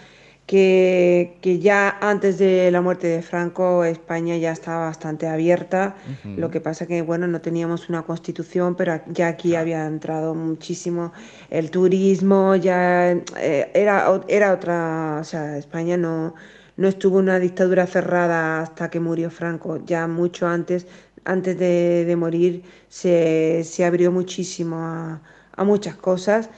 [0.47, 6.61] que, ya antes de la muerte de Franco España ya estaba bastante abierta, lo que
[6.61, 11.11] pasa que bueno, no teníamos una constitución, pero ya aquí había entrado muchísimo
[11.49, 16.33] el turismo, ya eh, era, era otra, o sea, España no,
[16.77, 20.87] no estuvo una dictadura cerrada hasta que murió Franco, ya mucho antes,
[21.25, 25.21] antes de, morir, se, abrió muchísimo a,
[25.65, 26.49] muchas cosas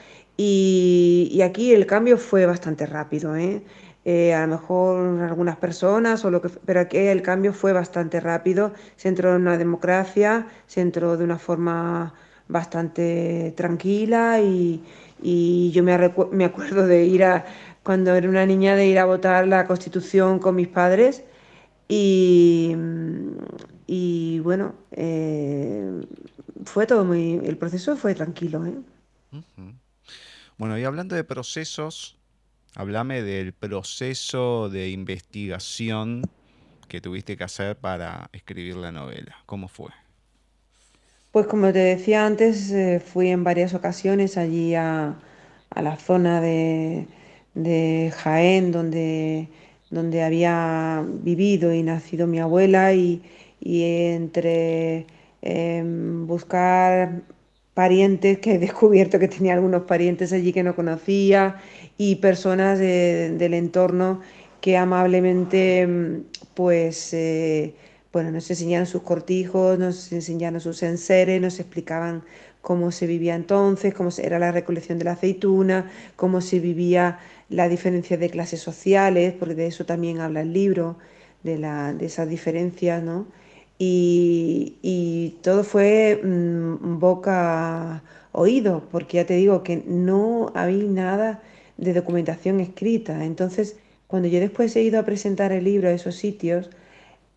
[0.41, 3.61] y, aquí el cambio fue bastante rápido, ¿eh?
[4.05, 8.21] Eh, a lo mejor algunas personas, o lo que, pero aquí el cambio fue bastante
[8.21, 12.13] rápido, se entró en una democracia, se entró de una forma
[12.47, 14.81] bastante tranquila y,
[15.73, 15.97] yo me,
[16.31, 17.45] me acuerdo de ir a,
[17.83, 21.23] cuando era una niña de ir a votar la Constitución con mis padres
[21.89, 22.75] y,
[23.87, 26.01] y bueno, eh,
[26.65, 28.65] fue todo muy, el proceso fue tranquilo.
[28.65, 28.73] ¿eh?
[30.59, 32.17] Bueno, y hablando de procesos,
[32.75, 36.23] háblame del proceso de investigación
[36.89, 39.37] que tuviste que hacer para escribir la novela.
[39.45, 39.87] ¿Cómo fue?
[41.31, 45.15] Pues como te decía antes, eh, fui en varias ocasiones allí a
[45.77, 47.07] la zona de,
[48.17, 49.47] Jaén, donde,
[49.89, 53.21] donde había vivido y nacido mi abuela, y,
[53.61, 55.05] entre
[55.41, 57.21] em, buscar
[57.79, 61.61] parientes, que he descubierto que tenía algunos parientes allí que no conocía,
[61.97, 64.19] y personas del entorno
[64.59, 66.23] que amablemente em,
[66.55, 67.73] pues eh,
[68.11, 72.23] bueno, nos enseñaron sus cortijos, nos enseñaron sus enseres, nos explicaban
[72.61, 77.69] cómo se vivía entonces, cómo era la recolección de la aceituna, cómo se vivía la
[77.69, 80.97] diferencia de clases sociales, porque de eso también habla el libro,
[81.43, 83.27] de, la, de esas diferencias, ¿no?
[83.81, 91.41] Y, todo fue mm, boca oído, porque ya te digo que no había nada
[91.77, 93.25] de documentación escrita.
[93.25, 93.77] Entonces,
[94.07, 96.69] cuando yo después he ido a presentar el libro a esos sitios,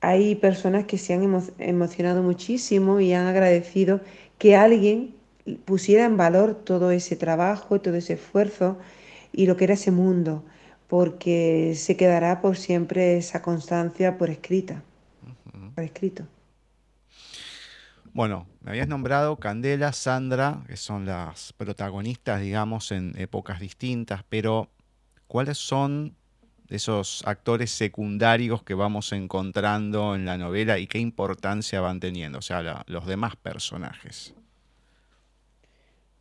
[0.01, 1.23] hay personas que se han
[1.59, 4.01] emocionado muchísimo y han agradecido
[4.39, 5.15] que alguien
[5.65, 8.79] pusiera en valor todo ese trabajo, todo ese esfuerzo
[9.33, 10.45] y lo que era ese mundo,
[10.89, 14.83] porque se quedará por siempre esa constancia por escrita,
[15.75, 16.25] por escrito.
[18.13, 24.69] Bueno, me habías nombrado Candela, Sandra, que son las protagonistas, digamos, en épocas distintas, pero
[25.27, 26.15] ¿cuáles son
[26.73, 32.43] esos actores secundarios que vamos encontrando en la novela y qué importancia van teniendo, o
[32.43, 34.35] sea, los demás personajes.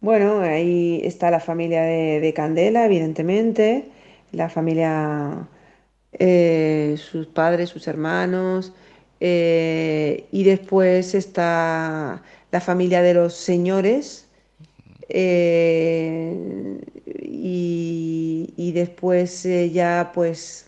[0.01, 3.89] Bueno, ahí está la familia de, Candela, evidentemente,
[4.31, 5.47] la familia,
[6.13, 8.73] eh, sus padres, sus hermanos,
[9.23, 14.27] eh, y después está la familia de los señores,
[15.09, 16.35] eh,
[17.05, 19.43] y, después
[19.73, 20.67] ya pues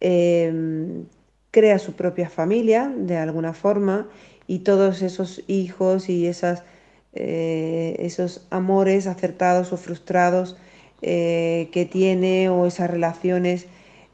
[0.00, 1.06] em,
[1.52, 4.08] crea su propia familia de alguna forma
[4.46, 6.64] y todos esos hijos y esas
[7.14, 10.56] eh, esos amores acertados o frustrados
[11.00, 13.66] que tiene o esas relaciones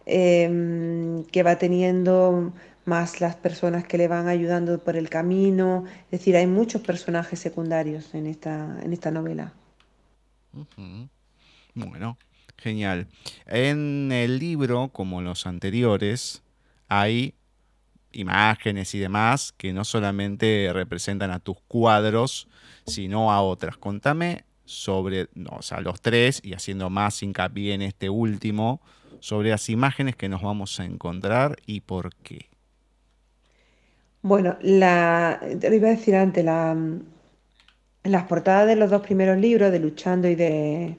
[0.06, 2.52] em, que va teniendo
[2.86, 5.84] más las personas que le van ayudando por el camino.
[6.06, 9.52] Es decir, hay muchos personajes secundarios en esta, en esta novela.
[11.74, 12.16] Bueno,
[12.56, 13.08] genial.
[13.46, 16.42] En el libro, como los anteriores,
[16.88, 17.34] hay
[18.12, 22.48] imágenes y demás que no solamente representan a tus cuadros,
[22.86, 23.76] sino a otras.
[23.76, 28.80] Contame sobre, o sea, los tres y haciendo más hincapié en este último,
[29.20, 32.48] sobre las imágenes que nos vamos a encontrar y por qué.
[34.26, 36.76] Bueno, la, te lo iba a decir antes, la,
[38.02, 40.96] las portadas de los dos primeros libros, de Luchando y de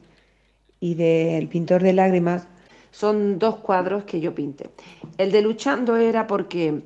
[0.79, 2.47] y de El pintor de lágrimas,
[2.91, 4.69] son dos cuadros que yo pinté.
[5.17, 6.83] El de Luchando era porque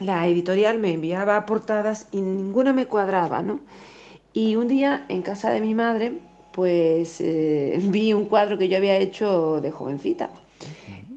[0.00, 3.60] la editorial me enviaba portadas y ninguna me cuadraba, ¿no?
[4.34, 6.12] Y un día en casa de mi madre,
[6.52, 10.28] pues eh, vi un cuadro que yo había hecho de jovencita.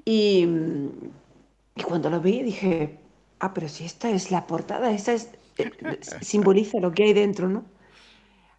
[0.06, 0.48] Y,
[1.76, 3.03] y, cuando lo vi dije,
[3.46, 5.72] ah, pero si esta es la portada, esta es, eh,
[6.22, 7.66] simboliza lo que hay dentro, ¿no?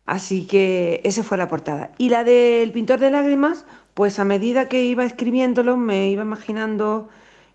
[0.06, 1.92] Así que esa fue la portada.
[1.98, 3.64] Y la del pintor de lágrimas,
[3.94, 7.08] pues a medida que iba escribiéndolo, me iba imaginando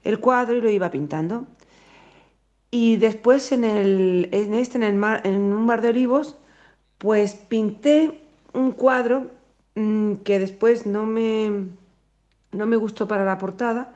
[0.04, 1.46] el cuadro y lo iba pintando.
[2.72, 6.38] Y después en, el, en este, en, el mar, en un mar de olivos,
[6.98, 8.22] pues pinté
[8.54, 9.32] un cuadro
[9.76, 11.68] mm, que después no me,
[12.52, 13.94] no me gustó para la portada,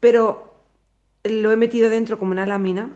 [0.00, 0.47] pero
[1.28, 2.90] lo he metido dentro como una lámina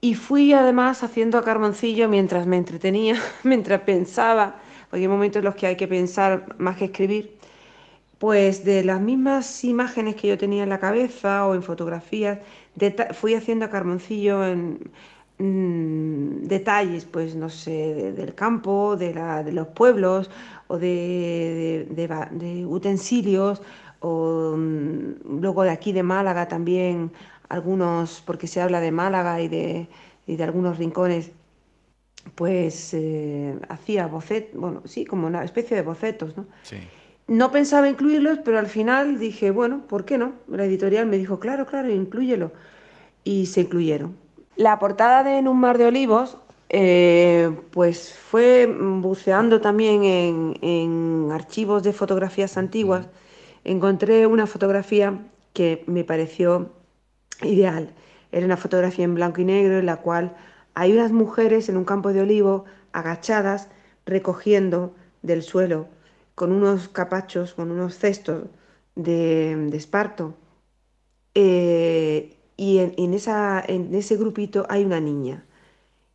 [0.00, 4.56] y fui además haciendo a carboncillo mientras me entretenía, mientras pensaba,
[4.90, 7.36] porque hay momentos en los que hay que pensar más que escribir,
[8.18, 12.38] pues de las mismas imágenes que yo tenía en la cabeza o en fotografías,
[13.12, 14.90] fui haciendo a carboncillo en
[15.38, 19.12] mm, detalles, pues no sé, del campo, de,
[19.52, 20.30] los pueblos
[20.68, 21.86] o de,
[22.68, 23.62] utensilios,
[24.00, 27.12] o mm, luego de aquí de Málaga también
[27.48, 29.88] algunos, porque se habla de Málaga y de,
[30.26, 31.32] de algunos rincones,
[32.34, 36.46] pues eh, hacía bocetos, bueno, sí, como una especie de bocetos, ¿no?
[37.28, 40.34] No pensaba incluirlos, pero al final dije, bueno, ¿por qué no?
[40.48, 42.52] La editorial me dijo, claro, claro, inclúyelo.
[43.24, 44.16] Y se incluyeron.
[44.56, 46.38] La portada de En un mar de olivos,
[46.68, 53.08] eh, pues fue buceando también en, en archivos de fotografías antiguas.
[53.64, 55.18] Encontré una fotografía
[55.52, 56.72] que me pareció
[57.42, 57.94] ideal.
[58.32, 60.36] Era una fotografía en blanco y negro en la cual
[60.74, 63.68] hay unas mujeres en un campo de olivo agachadas
[64.04, 65.88] recogiendo del suelo
[66.34, 68.44] con unos capachos, con unos cestos
[68.94, 70.34] de, esparto.
[71.34, 75.44] Eh, y en, esa, en ese grupito hay una niña.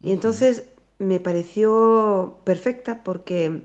[0.01, 0.65] Y entonces
[0.99, 3.63] me pareció perfecta porque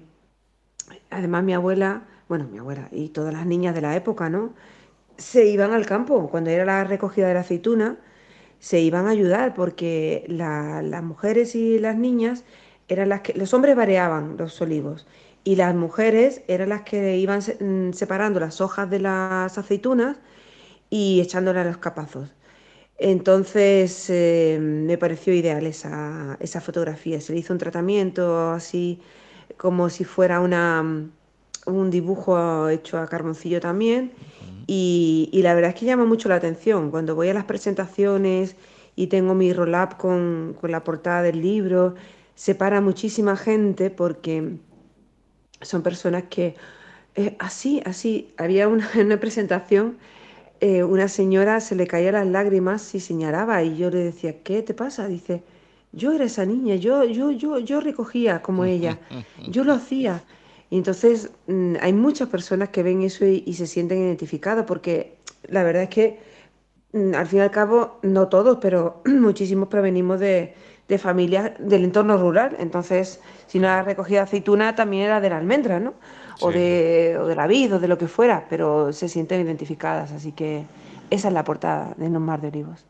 [1.10, 4.54] además mi abuela, bueno, mi abuela y todas las niñas de la época, ¿no?
[5.18, 6.28] Se iban al campo.
[6.30, 7.98] Cuando era la recogida de la aceituna,
[8.58, 12.44] se iban a ayudar porque las mujeres y las niñas
[12.88, 13.34] eran las que.
[13.34, 15.06] Los hombres variaban los olivos
[15.44, 20.16] y las mujeres eran las que iban mm, separando las hojas de las aceitunas
[20.90, 22.34] y echándolas a los capazos.
[22.98, 27.20] Entonces eh, me pareció ideal esa, esa, fotografía.
[27.20, 29.00] Se le hizo un tratamiento así
[29.58, 30.82] como si fuera una,
[31.66, 34.12] un dibujo hecho a carboncillo también
[34.66, 36.90] y, la verdad es que llama mucho la atención.
[36.90, 38.56] Cuando voy a las presentaciones
[38.96, 41.94] y tengo mi roll-up con, la portada del libro,
[42.34, 44.56] se para muchísima gente porque
[45.60, 46.56] son personas que
[47.14, 49.98] eh, así, así, había una, una presentación,
[50.60, 54.62] eh, una señora se le caía las lágrimas y señalaba y yo le decía, ¿qué
[54.62, 55.06] te pasa?
[55.06, 55.42] Dice,
[55.92, 58.98] yo era esa niña, yo, yo, yo, yo recogía como ella,
[59.48, 60.24] yo lo hacía.
[60.70, 65.16] Y entonces mm, hay muchas personas que ven eso y, se sienten identificados, porque
[65.48, 66.18] la verdad es que
[66.92, 70.54] mm, al fin y al cabo, no todos, pero muchísimos provenimos de,
[70.98, 72.56] familias del entorno rural.
[72.58, 75.94] Entonces, si no la recogida de aceituna, también era de la almendra, ¿no?
[76.40, 80.12] O, de, o de la vid o de lo que fuera, pero se sienten identificadas.
[80.12, 80.66] Así que
[81.10, 82.84] esa es la portada de No Mar de Olivos.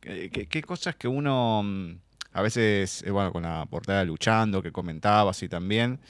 [0.00, 1.96] ¿Qué, cosas que uno mm,
[2.32, 6.00] a veces, eh, bueno, con la portada luchando que comentabas y también,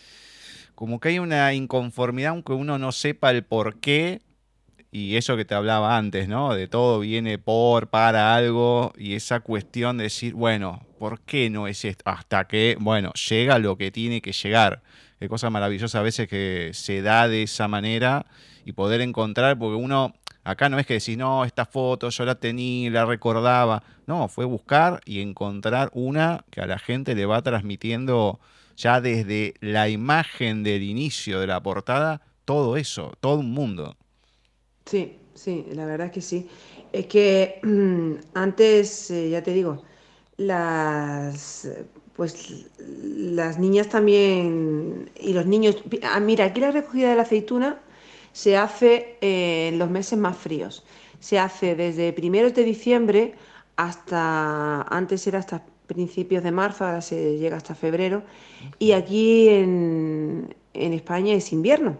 [0.74, 4.22] como que hay una inconformidad aunque uno no sepa el por qué
[4.94, 6.54] y eso que te hablaba antes, ¿no?
[6.54, 11.66] De todo viene por, para algo y esa cuestión de decir, bueno, ¿por qué no
[11.66, 12.02] es esto?
[12.06, 14.82] Hasta que, bueno, llega lo que tiene que llegar.
[15.18, 18.26] Qué cosa maravillosa a veces que se da de esa manera
[18.66, 20.14] y poder encontrar, porque uno,
[20.44, 23.82] acá no es que decir, no, esta foto yo la tenía, la recordaba.
[24.06, 28.40] No, fue buscar y encontrar una que a la gente le va transmitiendo
[28.76, 33.96] ya desde la imagen del inicio de la portada, todo eso, todo un mundo.
[34.86, 36.48] Sí, sí, la verdad es que sí.
[36.92, 37.60] Es que
[38.34, 39.82] antes, eh, ya te digo,
[40.36, 41.68] las
[42.14, 45.76] pues las niñas también y los niños.
[46.02, 47.80] Ah, mira, aquí la recogida de la aceituna
[48.32, 50.84] se hace en los meses más fríos.
[51.20, 53.34] Se hace desde primeros de diciembre
[53.76, 58.22] hasta antes era hasta principios de marzo, ahora se llega hasta febrero.
[58.78, 61.98] Y aquí en, en España es invierno.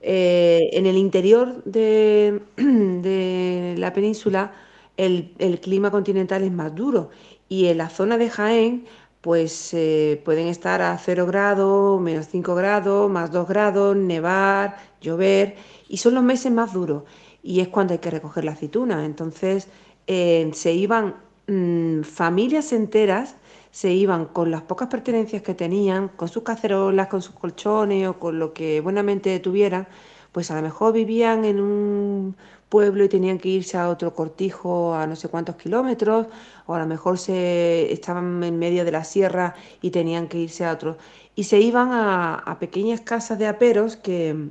[0.00, 2.40] Eh, en el interior de,
[3.78, 4.52] la península
[4.96, 7.10] el, clima continental es más duro
[7.48, 8.86] y en la zona de Jaén
[9.26, 15.56] pues eh, pueden estar a 0 grados, menos 5 grados, más 2 grados, nevar, llover
[15.88, 17.02] y son los meses más duros
[17.42, 19.04] y es cuando hay que recoger la aceituna.
[19.04, 19.66] Entonces
[20.06, 21.16] eh, se iban
[21.48, 23.34] mm, familias enteras
[23.72, 28.18] se iban con las pocas pertenencias que tenían, con sus cacerolas, con sus colchones o
[28.20, 29.88] con lo que buenamente tuvieran,
[30.30, 32.36] pues a lo mejor vivían en un
[32.68, 36.26] pueblo y tenían que irse a otro cortijo a no sé cuántos kilómetros,
[36.66, 40.64] o a lo mejor se estaban en medio de la sierra y tenían que irse
[40.64, 40.98] a otro.
[41.34, 44.48] Y se iban a, pequeñas casas de aperos que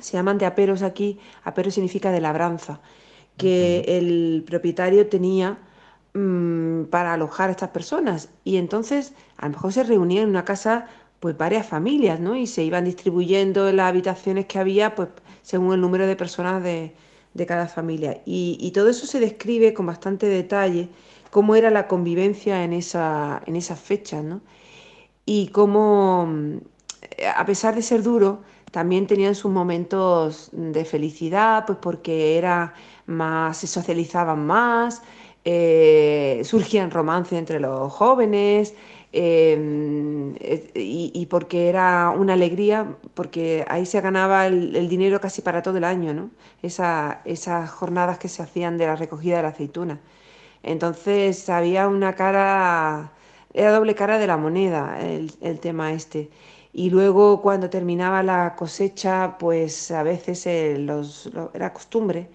[0.00, 2.80] se llaman de aperos aquí, apero significa de labranza,
[3.36, 5.58] que el propietario tenía
[6.12, 8.30] Mm, para alojar a estas personas.
[8.44, 10.86] Y entonces a lo mejor se reunían en una casa
[11.20, 12.34] pues varias familias, ¿no?
[12.36, 15.10] Y se iban distribuyendo las habitaciones que había, pues
[15.42, 16.94] según el número de personas de,
[17.46, 18.22] cada familia.
[18.26, 20.88] Y, todo eso se describe con bastante detalle,
[21.30, 24.40] cómo era la convivencia en, esa, en esas fechas, ¿no?
[25.24, 26.58] Y cómo, mm,
[27.36, 32.74] a pesar de ser duro, también tenían sus momentos de felicidad, pues porque era
[33.06, 35.02] más, se socializaban más,
[35.44, 38.74] eh, surgían romances entre los jóvenes
[39.12, 40.34] em,
[40.74, 45.84] y, porque era una alegría, porque ahí se ganaba el, dinero casi para todo el
[45.84, 46.30] año, ¿no?
[46.62, 50.00] esas jornadas que se hacían de la recogida de la aceituna.
[50.62, 53.12] Entonces había una cara,
[53.54, 56.30] era doble cara de la moneda el, tema este.
[56.72, 62.28] Y luego cuando terminaba la cosecha, pues a veces eh, los, era costumbre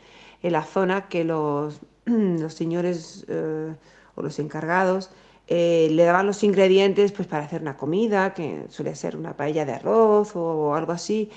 [0.44, 3.76] en la zona que los los señores eh,
[4.16, 5.12] o los encargados
[5.48, 9.66] eh, le daban los ingredientes pues, para hacer una comida, que suele ser una paella
[9.66, 11.30] de arroz o, algo así.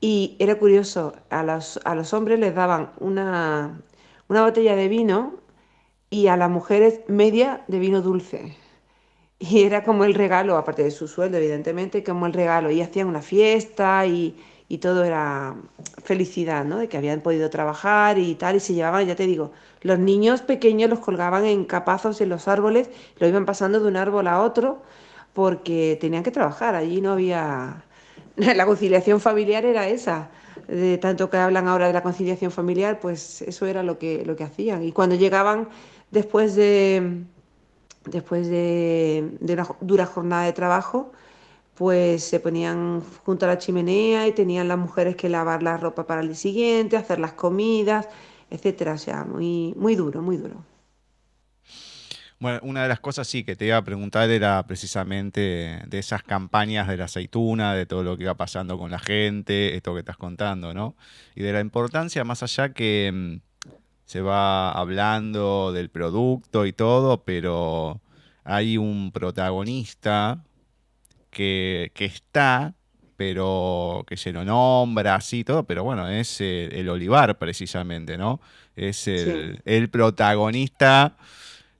[0.00, 3.80] Y era curioso, a los, a los hombres les daban una,
[4.28, 5.34] una botella de vino
[6.10, 8.56] y a las mujeres media de vino dulce.
[9.38, 12.70] Y era como el regalo, aparte de su sueldo, evidentemente, como el regalo.
[12.70, 14.36] Y hacían una fiesta y,
[14.72, 15.54] y todo era
[16.02, 16.78] felicidad, ¿no?
[16.78, 19.52] De que habían podido trabajar y tal, y se llevaban, ya te digo,
[19.82, 23.98] los niños pequeños los colgaban en capazos en los árboles, lo iban pasando de un
[23.98, 24.80] árbol a otro,
[25.34, 27.84] porque tenían que trabajar, allí no había...
[28.36, 30.30] La conciliación familiar era esa,
[30.68, 34.36] de tanto que hablan ahora de la conciliación familiar, pues eso era lo que, lo
[34.36, 34.82] que hacían.
[34.84, 35.68] Y cuando llegaban
[36.10, 37.24] después de,
[38.06, 41.12] después de, de una dura jornada de trabajo,
[41.74, 46.06] pues se ponían junto a la chimenea y tenían las mujeres que lavar la ropa
[46.06, 48.08] para el día siguiente, hacer las comidas,
[48.50, 48.94] etcétera.
[48.94, 50.64] O sea, muy, muy duro, muy duro.
[52.42, 56.24] Bueno, una de las cosas sí que te iba a preguntar era precisamente de esas
[56.24, 60.00] campañas de la aceituna, de todo lo que iba pasando con la gente, esto que
[60.00, 60.96] estás contando, ¿no?
[61.36, 63.70] Y de la importancia, más allá que mm,
[64.06, 68.00] se va hablando del producto y todo, pero
[68.42, 70.42] hay un protagonista
[71.32, 72.74] que, está,
[73.16, 78.40] pero que se lo nombra así todo, pero bueno, es el, olivar precisamente, ¿no?
[78.76, 81.16] Es el, protagonista,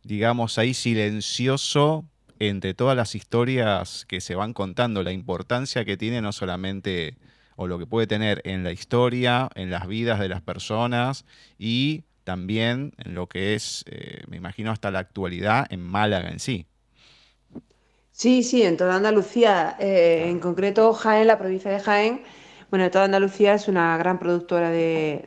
[0.02, 2.04] digamos ahí silencioso
[2.38, 7.16] entre todas las historias que se van contando, la importancia que tiene no solamente
[7.54, 11.24] o lo que puede tener en la historia, en las vidas de las personas
[11.58, 16.40] y también en lo que es, eh, me imagino, hasta la actualidad en Málaga en
[16.40, 16.66] sí.
[18.22, 22.22] Sí, sí, en toda Andalucía, eh, en concreto Jaén, la provincia de Jaén,
[22.70, 25.26] Bueno, toda Andalucía es una gran productora de,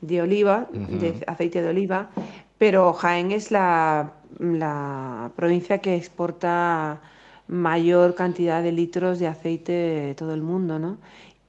[0.00, 2.10] de, oliva, de aceite de oliva,
[2.56, 7.00] pero Jaén es la, la provincia que exporta
[7.48, 10.98] mayor cantidad de litros de aceite de todo el mundo, ¿no?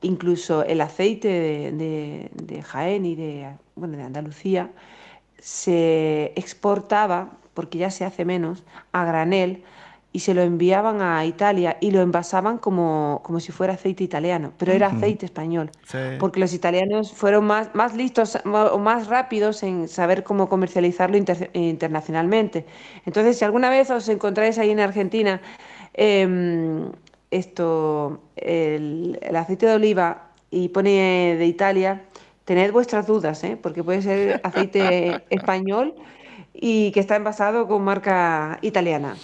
[0.01, 4.71] Incluso el aceite de, de, Jaén y de, bueno, de Andalucía
[5.39, 9.63] se exportaba, porque ya se hace menos, a granel
[10.19, 14.51] y se lo enviaban a Italia y lo envasaban como, como si fuera aceite italiano,
[14.57, 15.71] pero era aceite español,
[16.19, 21.15] porque los italianos fueron más, más listos o más rápidos en saber cómo comercializarlo
[21.53, 22.65] internacionalmente.
[23.05, 25.39] Entonces, si alguna vez os encontráis ahí en Argentina
[25.93, 26.91] em,
[27.31, 32.01] esto, el, aceite de oliva y pone de Italia,
[32.43, 33.55] tened vuestras dudas, ¿eh?
[33.55, 35.95] porque puede ser aceite español
[36.53, 39.15] y que está envasado con marca italiana.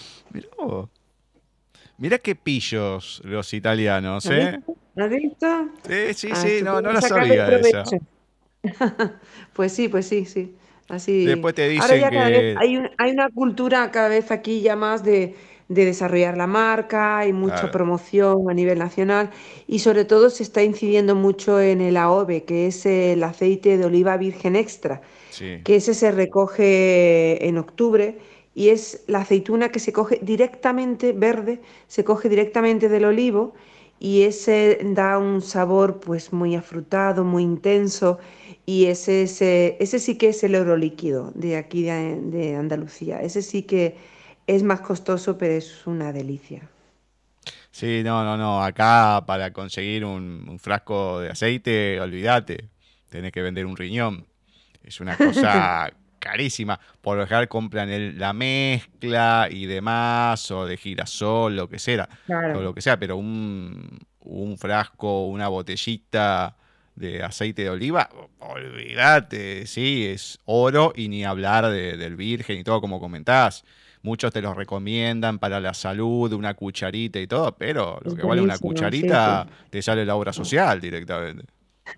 [1.97, 4.59] Mira, qué pillos los italianos, ¿eh?
[4.95, 5.69] ¿Lo has visto?
[5.87, 7.83] Sí, sí, ah, sí, no, no lo sabía eso.
[9.53, 10.55] pues sí, pues sí, sí.
[10.87, 11.25] Así.
[11.25, 12.55] Después te dicen que...
[12.59, 15.35] hay, hay, una cultura cada vez aquí ya más de,
[15.67, 19.31] de desarrollar la marca, hay mucha promoción a nivel nacional
[19.67, 23.85] y sobre todo se está incidiendo mucho en el AOVE, que es el aceite de
[23.85, 25.01] oliva virgen extra,
[25.37, 28.17] que ese se recoge en octubre
[28.55, 33.53] y es la aceituna que se coge directamente verde, se coge directamente del olivo
[33.99, 38.17] y ese da un sabor pues muy afrutado, muy intenso
[38.65, 43.41] y ese, ese, ese sí que es el oro líquido de aquí de, Andalucía, ese
[43.41, 43.97] sí que
[44.47, 46.69] es más costoso pero es una delicia.
[47.71, 52.69] Sí, no, no, no, acá para conseguir un, un frasco de aceite, olvídate,
[53.09, 54.25] tenés que vender un riñón.
[54.81, 55.91] Es una cosa
[56.25, 56.79] carísima.
[57.01, 62.09] Por lo general compran el, la mezcla y demás, o de girasol, lo que sea,
[62.27, 66.55] o lo que sea, pero un, un frasco, una botellita
[66.95, 68.09] de aceite de oliva,
[68.39, 73.63] olvídate, sí, es oro y ni hablar del virgen y todo como comentás.
[74.01, 78.41] Muchos te lo recomiendan para la salud, una cucharita y todo, pero lo que vale
[78.41, 81.45] una cucharita te sale la obra social directamente.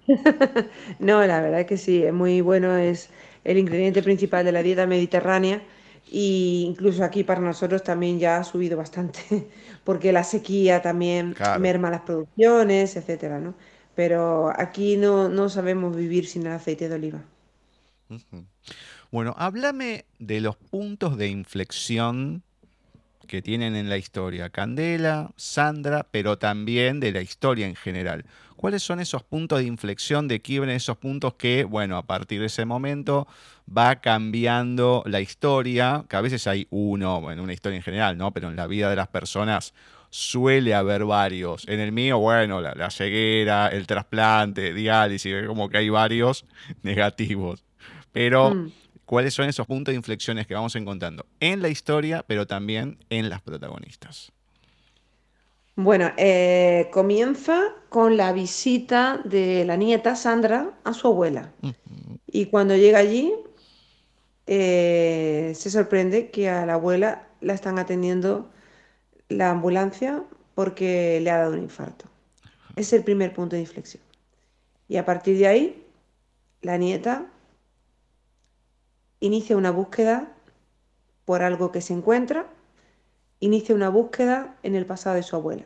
[0.99, 3.09] no, la verdad que sí, es muy bueno, es
[3.47, 5.63] el ingrediente principal de la dieta mediterránea
[6.11, 9.47] e incluso aquí para nosotros también ya ha subido bastante
[9.83, 13.55] porque la sequía también merma las producciones, etcétera, ¿no?
[13.95, 17.23] Pero aquí no, no sabemos vivir sin el aceite de oliva.
[19.11, 22.43] Bueno, háblame de los puntos de inflexión
[23.27, 28.25] que tienen en la historia Candela, Sandra, pero también de la historia en general.
[28.57, 32.47] ¿Cuáles son esos puntos de inflexión de quiebra, esos puntos que, bueno, a partir de
[32.47, 33.27] ese momento
[33.65, 38.33] va cambiando la historia, que a veces hay uno, bueno, una historia en general, ¿no?
[38.33, 39.75] Pero en la vida de las personas
[40.09, 41.67] suele haber varios.
[41.67, 46.43] En el mío, bueno, la, ceguera, el trasplante, diálisis, como que hay varios
[46.81, 47.63] negativos.
[48.11, 48.71] Pero, mm.
[49.05, 53.29] ¿cuáles son esos puntos de inflexiones que vamos encontrando en la historia, pero también en
[53.29, 54.31] las protagonistas?
[55.79, 61.53] Bueno, eh, comienza con la visita de la nieta Sandra a su abuela.
[62.25, 63.31] Y cuando llega allí,
[64.47, 68.49] eh, se sorprende que a la abuela la están atendiendo
[69.29, 70.23] la ambulancia
[70.55, 72.05] porque le ha dado un infarto.
[72.75, 74.01] Es el primer punto de inflexión.
[74.87, 75.85] Y a partir de ahí,
[76.63, 77.27] la nieta
[79.19, 80.33] inicia una búsqueda
[81.23, 82.47] por algo que se encuentra
[83.39, 85.65] inicia una búsqueda en el pasado de su abuela.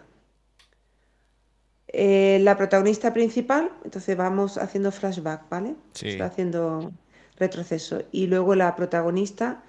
[1.87, 5.75] Eh, la protagonista principal, entonces vamos haciendo flashback, ¿vale?
[5.93, 6.19] Sí.
[6.21, 6.91] haciendo
[7.37, 8.03] retroceso.
[8.11, 9.63] Y luego la protagonista,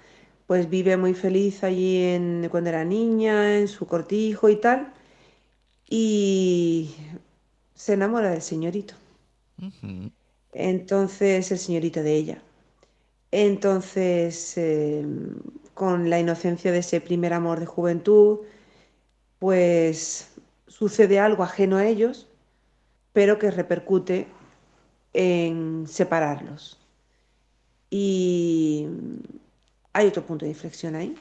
[0.47, 4.93] pues vive muy feliz allí en, cuando era niña, en su cortijo y tal.
[5.89, 6.95] Y
[7.75, 8.95] se enamora del señorito.
[10.53, 12.41] Entonces, el señorito de ella.
[13.31, 15.35] Entonces, em,
[15.73, 18.39] con la inocencia de ese primer amor de juventud,
[19.39, 20.31] pues
[20.67, 22.27] sucede algo ajeno a ellos,
[23.11, 24.27] pero que repercute
[25.13, 26.79] en separarlos.
[27.89, 28.87] Y
[29.93, 31.15] hay otro punto de inflexión ahí.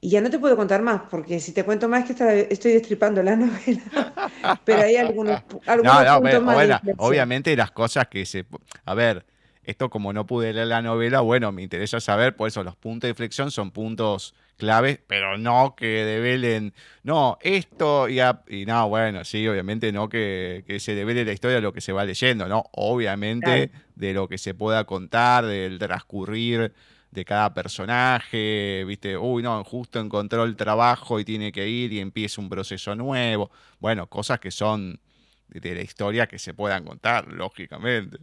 [0.00, 2.72] Y ya no te puedo contar más, porque si te cuento más es que estoy
[2.72, 4.60] destripando la novela.
[4.64, 6.80] pero hay algunos, puntos más.
[6.98, 8.44] obviamente las cosas que se...
[8.84, 9.24] A ver,
[9.64, 13.08] esto como no pude leer la novela, bueno, me interesa saber, por eso los puntos
[13.08, 19.24] de inflexión son puntos claves, pero no que develen, no, esto y, y no, bueno,
[19.24, 22.64] sí, obviamente no que, se devele la historia de lo que se va leyendo, no,
[22.72, 26.72] obviamente de lo que se pueda contar, del transcurrir
[27.10, 32.00] de cada personaje, viste, uy, no, justo encontró el trabajo y tiene que ir y
[32.00, 35.00] empieza un proceso nuevo, bueno, cosas que son
[35.48, 38.18] de la historia que se puedan contar, lógicamente.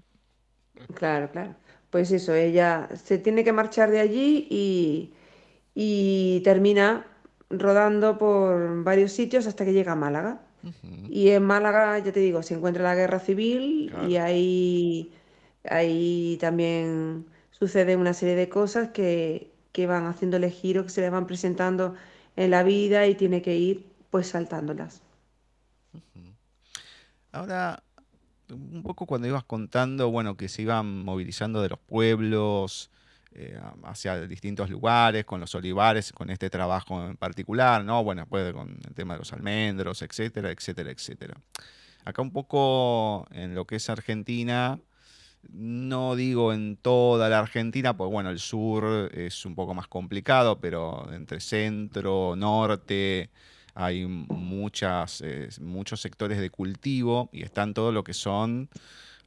[0.95, 1.55] Claro, claro.
[1.89, 5.13] Pues eso, ella se tiene que marchar de allí y,
[5.75, 7.05] y termina
[7.49, 10.41] rodando por varios sitios hasta que llega a Málaga.
[11.09, 15.11] Y en Málaga, ya te digo, se encuentra la guerra civil y ahí,
[15.69, 21.09] ahí también sucede una serie de cosas que, que van haciéndole giro, que se le
[21.09, 21.95] van presentando
[22.35, 25.01] en la vida y tiene que ir pues saltándolas.
[27.31, 27.83] Ahora,
[28.51, 32.91] un poco cuando ibas contando, bueno, que se iban movilizando de los pueblos
[33.33, 38.03] eh, hacia distintos lugares, con los olivares, con este trabajo en particular, ¿no?
[38.03, 41.37] Bueno, después con el tema de los almendros, etcétera, etcétera, etcétera.
[42.03, 44.79] Acá un poco en lo que es Argentina,
[45.49, 50.59] no digo en toda la Argentina, pues bueno, el sur es un poco más complicado,
[50.59, 53.29] pero entre centro, norte,
[53.73, 58.69] hay muchas, eh, muchos sectores de cultivo y están todo lo que son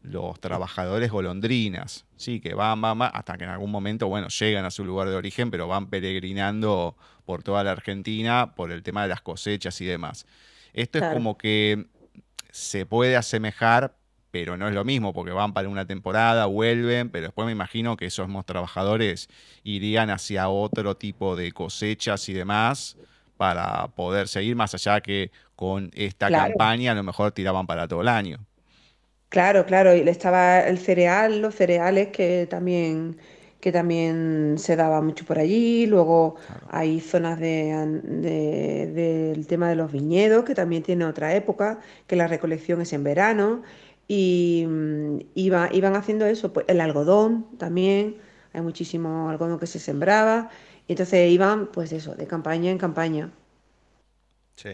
[0.03, 4.66] los trabajadores golondrinas, sí, que van, van, van, hasta que en algún momento, bueno, llegan
[4.66, 9.03] a su lugar de origen, pero van peregrinando por toda la Argentina por el tema
[9.03, 10.26] de las cosechas y demás.
[10.74, 11.86] Esto es como que
[12.51, 13.97] se puede asemejar,
[14.30, 17.97] pero no es lo mismo, porque van para una temporada, vuelven, pero después me imagino
[17.97, 19.28] que esos trabajadores
[19.62, 22.99] irían hacia otro tipo de cosechas y demás
[23.37, 28.03] para poder seguir más allá que con esta campaña a lo mejor tiraban para todo
[28.03, 28.39] el año.
[29.28, 33.16] Claro, claro, y estaba el cereal, los cereales que también,
[33.61, 36.37] que también se daba mucho por allí, luego
[36.70, 37.74] hay zonas de,
[38.95, 43.03] del tema de los viñedos, que también tiene otra época, que la recolección es en
[43.03, 43.62] verano,
[44.07, 48.18] y mm, iban haciendo eso, pues el algodón también,
[48.53, 50.49] hay muchísimo algodón que se sembraba,
[50.87, 53.30] y entonces iban, pues eso, de campaña en campaña.
[54.57, 54.72] Sí.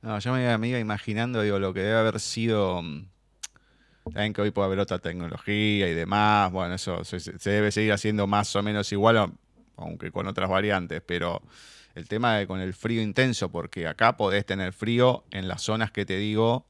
[0.00, 2.82] No, yo me iba, imaginando, digo, lo que debe haber sido.
[2.82, 6.50] Mm, que hoy puede haber otra tecnología y demás.
[6.52, 7.18] Bueno, eso se,
[7.50, 9.32] debe seguir haciendo más o menos igual,
[9.76, 11.02] aunque con otras variantes.
[11.04, 11.42] Pero
[11.94, 15.90] el tema de con el frío intenso, porque acá podés tener frío en las zonas
[15.90, 16.66] que te digo.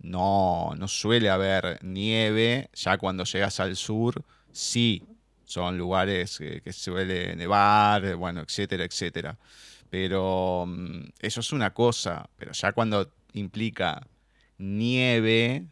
[0.00, 2.68] No, no suele haber nieve.
[2.74, 5.06] Ya cuando llegas al sur, sí
[5.44, 9.38] son lugares que, suele nevar, bueno, etcétera, etcétera.
[9.90, 14.06] Pero mm, eso es una cosa, pero ya cuando implica
[14.58, 15.66] nieve,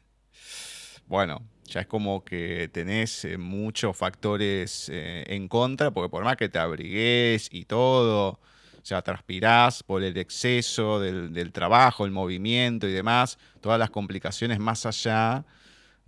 [1.06, 6.36] bueno, ya es como que tenés eh, muchos factores eh, en contra, porque por más
[6.36, 8.40] que te abrigues y todo,
[8.82, 14.58] o sea, transpirás por el exceso del trabajo, el movimiento y demás, todas las complicaciones
[14.58, 15.44] más allá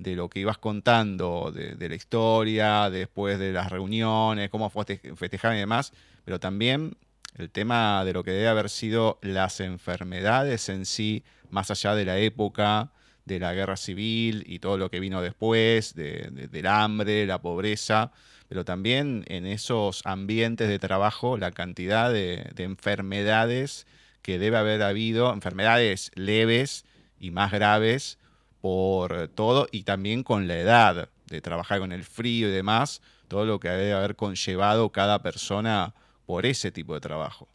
[0.02, 5.60] de lo que ibas contando, de, la historia, después de las reuniones, cómo festejaban y
[5.60, 5.92] demás,
[6.24, 6.96] pero también
[7.36, 12.04] el tema de lo que debe haber sido las enfermedades en sí, más allá de
[12.04, 12.92] la época
[13.24, 18.12] de la guerra civil y todo lo que vino después, del hambre, la pobreza,
[18.48, 23.86] pero también en esos ambientes de trabajo la cantidad de enfermedades
[24.22, 26.84] que debe haber habido, enfermedades leves
[27.18, 28.18] y más graves,
[28.62, 33.44] por todo y también con la edad de trabajar con el frío y demás, todo
[33.44, 35.94] lo que debe haber conllevado cada persona
[36.24, 37.48] por ese tipo de trabajo.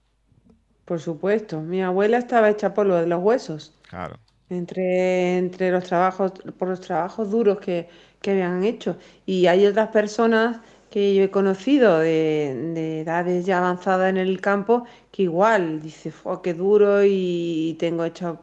[0.86, 3.74] Por supuesto, mi abuela estaba hecha por lo de los huesos.
[3.90, 4.18] Claro.
[4.50, 7.90] Entre, entre los trabajos, por los trabajos duros que,
[8.22, 8.98] que habían hecho.
[9.26, 14.40] Y hay otras personas que yo he conocido de, de, edades ya avanzadas en el
[14.40, 18.40] campo que igual dice, qué duro y tengo hecho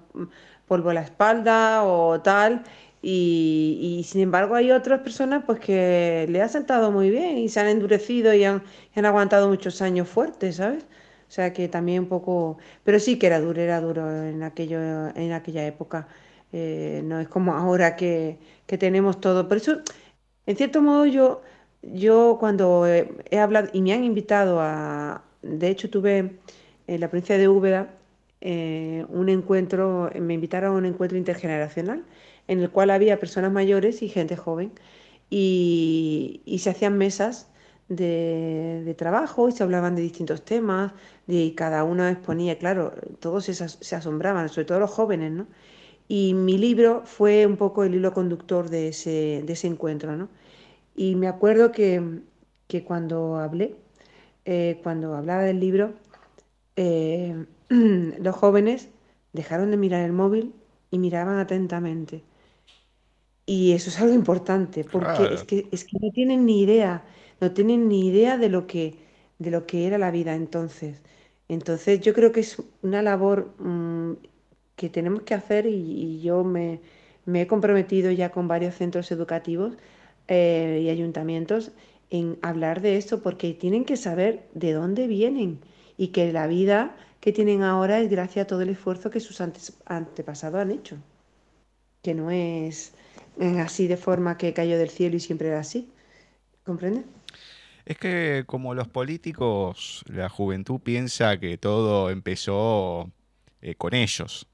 [0.66, 2.64] polvo a la espalda o tal.
[3.02, 7.60] Y, sin embargo hay otras personas pues que le ha sentado muy bien y se
[7.60, 8.62] han endurecido y han,
[8.94, 10.84] han aguantado muchos años fuertes, ¿sabes?
[11.28, 14.78] O sea que también un poco, pero sí que era duro, era duro en aquello,
[15.14, 16.08] en aquella época.
[16.52, 19.48] Eh, no es como ahora que, que, tenemos todo.
[19.48, 19.80] Por eso,
[20.46, 21.42] en cierto modo, yo,
[21.82, 26.38] yo cuando he, hablado y me han invitado a, de hecho tuve
[26.86, 27.88] en la provincia de Úbeda
[28.46, 32.04] eh, un encuentro, me invitaron a un encuentro intergeneracional
[32.46, 34.72] en el cual había personas mayores y gente joven
[35.30, 37.48] y, se hacían mesas
[37.88, 40.92] de, trabajo y se hablaban de distintos temas
[41.26, 45.46] y cada uno exponía, claro, todos se, asombraban, sobre todo los jóvenes, ¿no?
[46.08, 50.28] Y mi libro fue un poco el hilo conductor de ese, encuentro, ¿no?
[50.96, 52.20] Y me acuerdo que,
[52.68, 53.76] que cuando hablé,
[54.44, 55.94] eh, cuando hablaba del libro,
[56.76, 58.88] eh, los jóvenes
[59.32, 60.54] dejaron de mirar el móvil
[60.90, 62.22] y miraban atentamente.
[63.46, 67.04] Y eso es algo importante, porque es, que, es que no tienen ni idea,
[67.40, 68.96] no tienen ni idea de lo que,
[69.38, 71.02] de lo que era la vida entonces.
[71.48, 74.12] Entonces yo creo que es una labor mm,
[74.76, 76.80] que tenemos que hacer y, yo me,
[77.26, 79.74] me he comprometido ya con varios centros educativos
[80.28, 81.72] eh, y ayuntamientos
[82.08, 85.58] en hablar de esto porque tienen que saber de dónde vienen
[85.96, 89.40] y que la vida que tienen ahora es gracias a todo el esfuerzo que sus
[89.40, 90.96] antepasados han hecho,
[92.02, 92.92] que no es
[93.58, 95.88] así de forma que cayó del cielo y siempre era así.
[96.64, 97.04] ¿Comprende?
[97.84, 103.10] Es que como los políticos, la juventud piensa que todo empezó
[103.60, 104.46] eh, con ellos.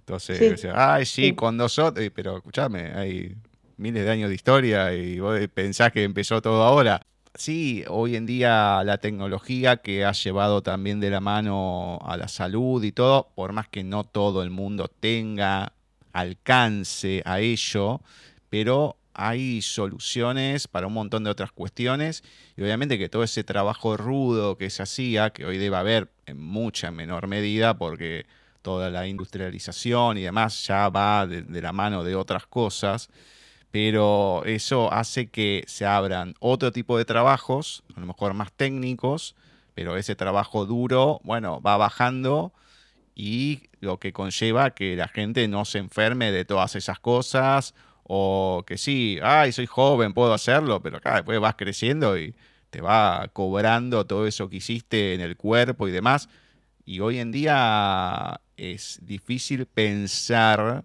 [0.00, 3.36] Entonces, ay, sí, con nosotros, pero escúchame, hay
[3.76, 7.00] miles de años de historia y vos pensás que empezó todo ahora.
[7.38, 12.26] Sí, hoy en día la tecnología que ha llevado también de la mano a la
[12.26, 15.72] salud y todo, por más que no todo el mundo tenga
[16.12, 18.00] alcance a ello,
[18.50, 22.24] pero hay soluciones para un montón de otras cuestiones.
[22.56, 26.42] Y obviamente que todo ese trabajo rudo que se hacía, que hoy debe haber en
[26.42, 28.26] mucha menor medida porque
[28.62, 33.10] toda la industrialización y demás ya va de, la mano de otras cosas,
[33.70, 39.34] pero eso hace que se abran otro tipo de trabajos, a lo mejor más técnicos,
[39.74, 42.52] pero ese trabajo duro, bueno, va bajando
[43.14, 48.64] y lo que conlleva que la gente no se enferme de todas esas cosas o
[48.66, 52.34] que sí, ay, soy joven, puedo hacerlo, pero acá después vas creciendo y
[52.70, 56.28] te va cobrando todo eso que hiciste en el cuerpo y demás.
[56.86, 60.84] Y hoy en día es difícil pensar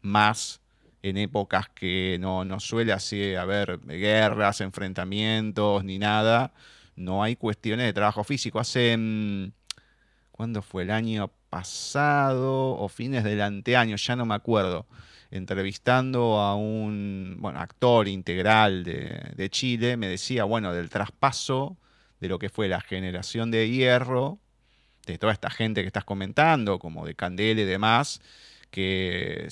[0.00, 0.61] más
[1.02, 6.52] en épocas que no, no suele así haber guerras, enfrentamientos ni nada.
[6.96, 8.60] No hay cuestiones de trabajo físico.
[8.60, 8.96] Hace...
[8.96, 9.52] Mm,
[10.30, 10.84] ¿Cuándo fue?
[10.84, 14.86] El año pasado o fines del anteaño, ya no me acuerdo
[15.32, 21.78] entrevistando a un bueno, actor integral de, Chile, me decía, bueno, del traspaso
[22.20, 24.38] de lo que fue la generación de hierro,
[25.06, 28.20] de toda esta gente que estás comentando, como de Candela y demás,
[28.72, 29.48] que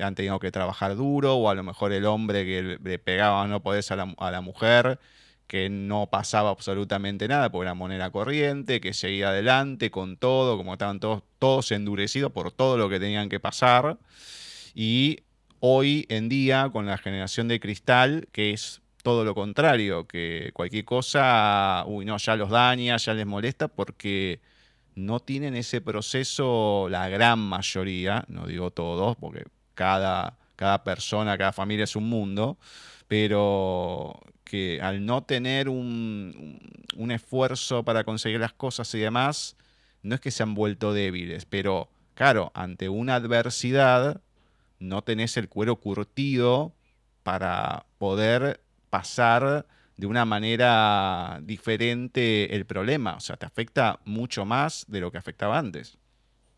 [0.00, 3.62] han tenido que trabajar duro, o a lo mejor el hombre que le pegaba no
[3.62, 5.00] podés a la, a la mujer,
[5.48, 10.74] que no pasaba absolutamente nada porque era moneda corriente, que seguía adelante con todo, como
[10.74, 13.98] estaban todos, todos endurecidos por todo lo que tenían que pasar.
[14.74, 15.20] Y
[15.60, 20.84] hoy en día, con la generación de cristal, que es todo lo contrario, que cualquier
[20.84, 24.40] cosa, uy, no, ya los daña, ya les molesta, porque
[24.98, 29.44] no tienen ese proceso, la gran mayoría, no digo todos, porque
[29.74, 32.58] cada, cada persona, cada familia es un mundo,
[33.06, 36.58] pero que al no tener un,
[36.96, 39.56] un, esfuerzo para conseguir las cosas y demás,
[40.02, 44.20] no es que se han vuelto débiles, pero claro, ante una adversidad
[44.80, 46.72] no tenés el cuero curtido
[47.22, 49.66] para poder pasar
[49.98, 53.16] de una manera diferente el problema.
[53.16, 55.98] O sea, te afecta mucho más de lo que afectaba antes.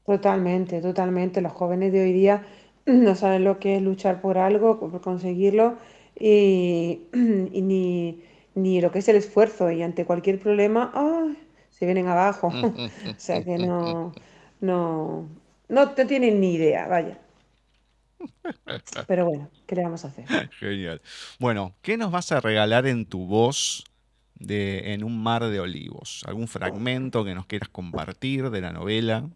[0.05, 1.41] Totalmente, totalmente.
[1.41, 2.45] Los jóvenes de hoy día
[2.87, 5.79] no saben lo que es luchar por algo, por conseguirlo,
[6.21, 8.23] y, ni,
[8.55, 9.71] ni, lo que es el esfuerzo.
[9.71, 10.93] Y ante cualquier problema,
[11.71, 12.49] se vienen abajo.
[12.53, 14.13] o sea que no,
[14.61, 15.29] no,
[15.71, 17.19] no te tienen ni idea, vaya.
[19.07, 20.27] Pero bueno, ¿qué le vamos a hacer?
[20.59, 21.01] Genial.
[21.39, 23.85] Bueno, ¿qué nos vas a regalar en tu voz
[24.35, 26.23] de En un mar de olivos?
[26.27, 29.29] ¿Algún fragmento que nos quieras compartir de la novela?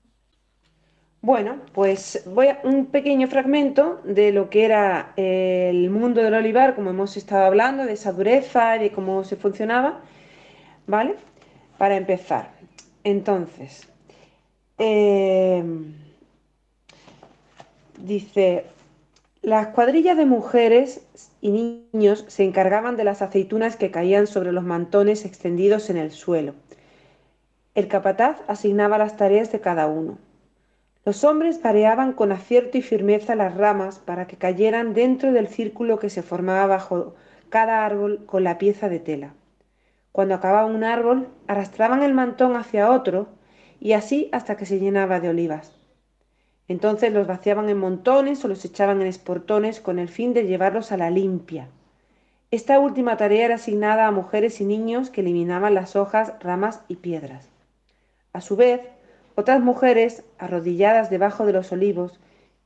[1.21, 6.75] Bueno, pues voy a un pequeño fragmento de lo que era el mundo del olivar,
[6.75, 10.03] como hemos estado hablando, de esa dureza y de cómo se funcionaba,
[10.87, 11.15] ¿vale?
[11.79, 12.53] Para empezar.
[13.05, 13.89] Entonces,
[14.77, 15.65] eh,
[17.99, 18.67] dice,
[19.45, 21.07] las cuadrillas de mujeres
[21.43, 21.51] y
[21.93, 26.55] niños se encargaban de las aceitunas que caían sobre los mantones extendidos en el suelo.
[27.75, 30.17] El capataz asignaba las tareas de cada uno.
[31.05, 35.99] Los hombres pareaban con acierto y firmeza las ramas para que cayeran dentro del círculo
[35.99, 37.15] que se formaba bajo
[37.51, 39.35] cada árbol con la pieza de tela.
[40.11, 43.29] Cuando acababa un árbol, arrastraban el mantón hacia otro
[43.79, 45.74] y así hasta que se llenaba de olivas.
[46.69, 50.93] Entonces los vaciaban en montones o los echaban en esportones con el fin de llevarlos
[50.93, 51.69] a la limpia.
[52.51, 56.97] Esta última tarea era asignada a mujeres y niños que eliminaban las hojas, ramas y
[56.97, 57.49] piedras.
[58.33, 58.81] A su vez,
[59.35, 62.21] otras mujeres, arrodilladas debajo de los olivos,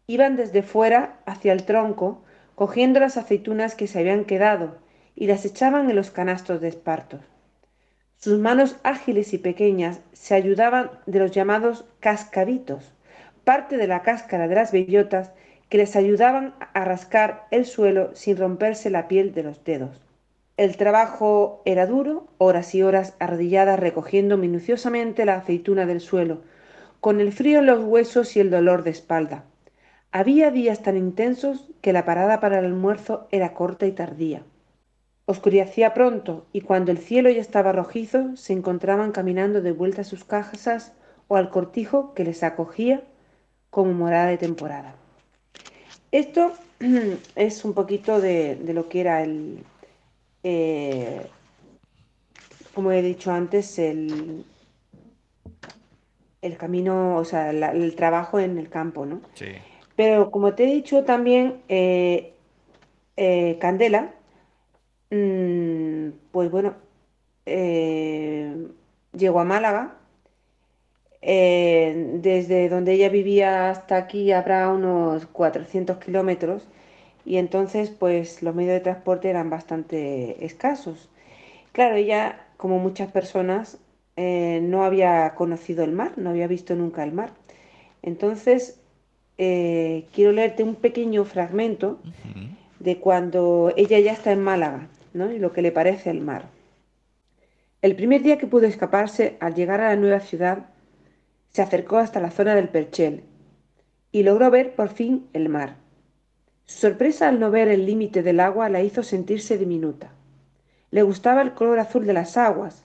[0.06, 2.22] iban desde fuera hacia el tronco,
[2.54, 4.76] cogiendo las aceitunas que se habían quedado
[5.14, 7.20] y las echaban en los canastos de espartos.
[8.16, 12.92] Sus manos ágiles y pequeñas se ayudaban de los llamados cascaditos,
[13.48, 15.32] parte de la cáscara de las bellotas
[15.70, 20.02] que les ayudaban a rascar el suelo sin romperse la piel de los dedos.
[20.58, 26.42] El trabajo era duro, horas y horas arrodilladas recogiendo minuciosamente la aceituna del suelo,
[27.00, 29.44] con el frío en los huesos y el dolor de espalda.
[30.12, 34.42] Había días tan intensos que la parada para el almuerzo era corta y tardía.
[35.24, 40.04] Oscurecía pronto y cuando el cielo ya estaba rojizo se encontraban caminando de vuelta a
[40.04, 40.92] sus casas
[41.28, 43.04] o al cortijo que les acogía
[43.78, 44.96] como morada de temporada.
[46.10, 46.52] Esto
[47.36, 49.62] es un poquito de, lo que era el,
[50.42, 51.24] eh,
[52.74, 54.44] como he dicho antes, el,
[56.42, 59.20] el camino, o sea, el trabajo en el campo, ¿no?
[59.34, 59.52] Sí.
[59.94, 62.34] Pero como te he dicho también, eh,
[63.16, 64.12] eh, Candela,
[65.10, 66.74] mm, pues bueno,
[67.44, 69.97] llegó a Málaga
[71.22, 76.68] eh, desde donde ella vivía hasta aquí habrá unos 400 kilómetros
[77.24, 81.08] y entonces pues los medios de transporte eran bastante escasos.
[81.72, 83.78] Claro, ella, como muchas personas,
[84.16, 87.32] eh, no había conocido el mar, no había visto nunca el mar.
[88.02, 88.80] Entonces,
[89.38, 92.00] eh, quiero leerte un pequeño fragmento
[92.80, 95.30] de cuando ella ya está en Málaga ¿no?
[95.30, 96.46] y lo que le parece el mar.
[97.80, 100.66] El primer día que pudo escaparse, al llegar a la nueva ciudad,
[101.50, 103.24] se acercó hasta la zona del Perchel
[104.12, 105.76] y logró ver por fin el mar.
[106.64, 110.12] Su sorpresa al no ver el límite del agua la hizo sentirse diminuta.
[110.90, 112.84] Le gustaba el color azul de las aguas,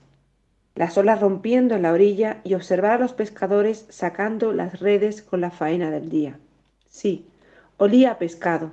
[0.76, 5.42] las olas rompiendo en la orilla y observar a los pescadores sacando las redes con
[5.42, 6.40] la faena del día.
[6.90, 7.26] Sí,
[7.78, 8.72] olía a pescado,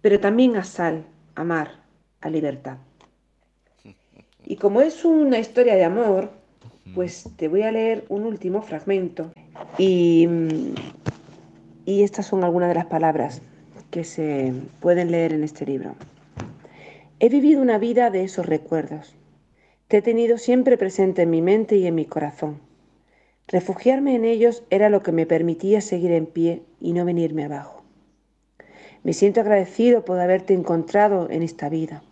[0.00, 1.80] pero también a sal, a mar,
[2.20, 2.78] a libertad.
[4.44, 6.30] Y como es una historia de amor,
[6.96, 9.30] pues te voy a leer un último fragmento
[9.76, 10.26] y,
[11.84, 13.42] y estas son algunas de las palabras
[13.90, 15.94] que se pueden leer en este libro.
[17.20, 19.14] He vivido una vida de esos recuerdos.
[19.88, 22.60] Te he tenido siempre presente en mi mente y en mi corazón.
[23.46, 27.84] Refugiarme en ellos era lo que me permitía seguir en pie y no venirme abajo.
[29.02, 32.02] Me siento agradecido por haberte encontrado en esta vida.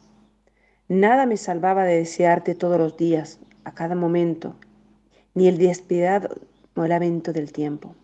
[0.89, 4.57] Nada me salvaba de desearte todos los días, a cada momento,
[5.35, 6.37] ni el despiadado
[6.77, 7.95] lamento del tiempo,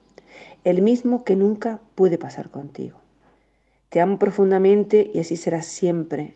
[0.64, 3.00] el mismo que nunca pude pasar contigo.
[3.88, 6.34] Te amo profundamente y así será siempre,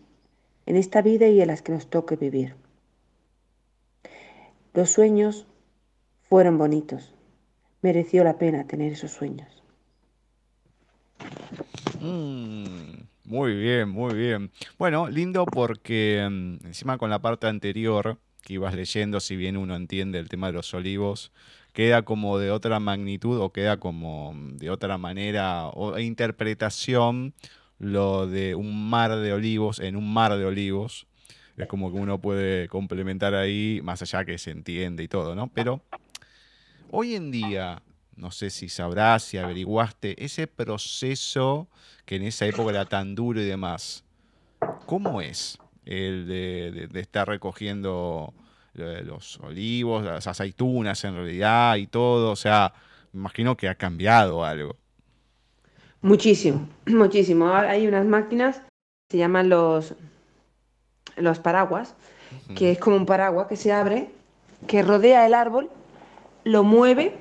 [0.67, 2.55] en esta vida y en las que nos toque vivir.
[4.73, 5.47] Los sueños
[6.29, 7.15] fueron bonitos.
[7.81, 9.63] Mereció la pena tener esos sueños.
[12.01, 14.51] Mm, muy bien, muy bien.
[14.79, 19.75] Bueno, lindo porque mm, encima con la parte anterior que ibas leyendo, si bien uno
[19.75, 21.33] entiende el tema de los olivos,
[21.73, 27.35] queda como de otra magnitud o queda como de otra manera o interpretación
[27.79, 31.07] lo de un mar de olivos en un mar de olivos.
[31.57, 35.49] Es como que uno puede complementar ahí, más allá que se entiende y todo, ¿no?
[35.49, 35.81] Pero
[36.91, 37.83] hoy en día,
[38.17, 41.69] no sé si sabrás, si averiguaste, ese proceso
[42.05, 44.05] que en esa época era tan duro y demás,
[44.87, 45.59] ¿cómo es?
[45.87, 48.33] El de, estar recogiendo
[48.75, 52.33] los olivos, las aceitunas en realidad y todo.
[52.33, 52.73] O sea,
[53.13, 54.77] imagino que ha cambiado algo.
[56.03, 57.49] Muchísimo, muchísimo.
[57.49, 58.63] Ahora hay unas máquinas,
[59.11, 59.95] se llaman los,
[61.17, 61.95] los paraguas,
[62.57, 64.11] que es como un paraguas que se abre,
[64.67, 65.71] que rodea el árbol,
[66.43, 67.17] lo mueve,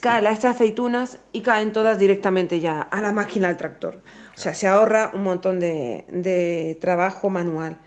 [0.00, 4.02] caen las aceitunas y caen todas directamente ya a la máquina del tractor.
[4.34, 7.78] O sea, se ahorra un montón de trabajo manual.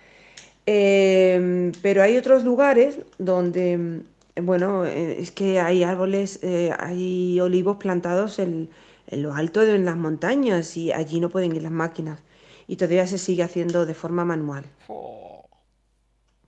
[0.66, 4.02] Em, pero hay otros lugares donde,
[4.42, 8.70] bueno, eh, es que hay árboles, eh, hay olivos plantados en,
[9.12, 12.20] lo alto de las montañas y allí no pueden ir las máquinas.
[12.68, 14.64] Y todavía se sigue haciendo de forma manual.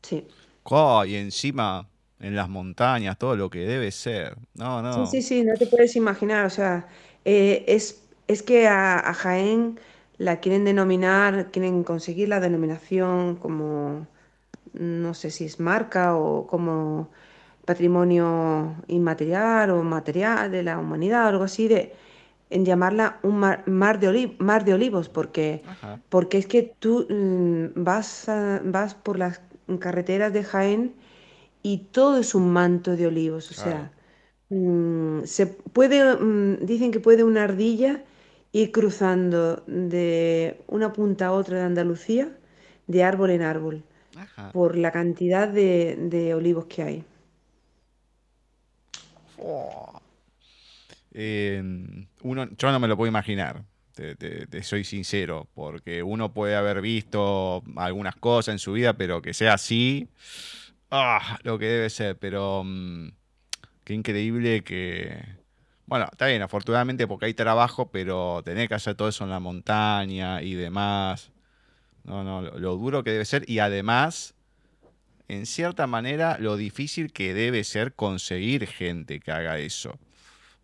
[0.02, 0.26] Sí.
[1.08, 1.88] y encima
[2.20, 4.38] en las montañas, todo lo que debe ser.
[4.54, 5.06] No, no.
[5.06, 6.46] Sí, sí, sí, no te puedes imaginar.
[6.46, 6.88] O sea,
[7.26, 9.78] eh, es, es que a Jaén
[10.18, 14.08] la quieren denominar, quieren conseguir la denominación como,
[14.74, 17.10] no sé si es marca o como
[17.66, 21.94] patrimonio inmaterial o material de la humanidad o algo así, de
[22.50, 25.64] en llamarla un mar, de, mar de olivos, porque,
[26.10, 28.28] porque es que tú mm, vas,
[28.64, 29.42] vas por las
[29.80, 30.94] carreteras de Jaén
[31.64, 33.92] y todo es un manto de olivos, o sea,
[34.50, 38.04] mm, se puede, mm, dicen que puede una ardilla
[38.56, 42.32] ir cruzando de una punta a otra de Andalucía,
[42.88, 43.84] de árbol en árbol,
[44.54, 47.04] por la cantidad de, olivos que hay.
[49.38, 50.00] Oh.
[52.22, 53.62] Uno, yo no me lo puedo imaginar,
[53.94, 59.34] te, soy sincero, porque uno puede haber visto algunas cosas en su vida, pero que
[59.34, 60.08] sea así,
[60.92, 63.10] ah, lo que debe ser, pero mm,
[63.84, 65.45] qué increíble que,
[65.88, 69.40] Bueno, está bien, afortunadamente porque hay trabajo, pero tener que hacer todo eso en la
[69.40, 71.32] montaña y demás.
[72.04, 73.46] No, no, lo, lo duro que debe ser.
[73.50, 74.36] Y además,
[75.30, 80.00] en cierta manera, lo difícil que debe ser conseguir gente que haga eso.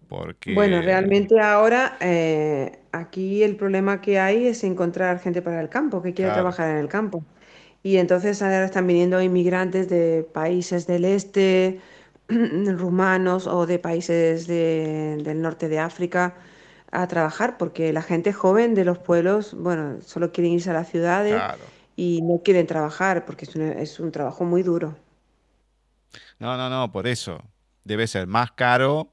[0.07, 0.51] Porque.
[0.53, 6.01] Bueno, realmente ahora eh, aquí el problema que hay es encontrar gente para el campo,
[6.01, 6.31] que quiere Claro.
[6.31, 7.23] trabajar en el campo.
[7.83, 11.79] Y entonces ahora están viniendo inmigrantes de países del este,
[12.77, 16.35] rumanos o de países de- del norte de África
[16.91, 20.89] a trabajar, porque la gente joven de los pueblos, bueno, solo quieren irse a las
[20.89, 21.73] ciudades Claro.
[21.95, 24.95] y no quieren trabajar, porque es un, es un trabajo muy duro.
[26.39, 27.41] No, no, no, por eso.
[27.83, 29.11] Debe ser más caro.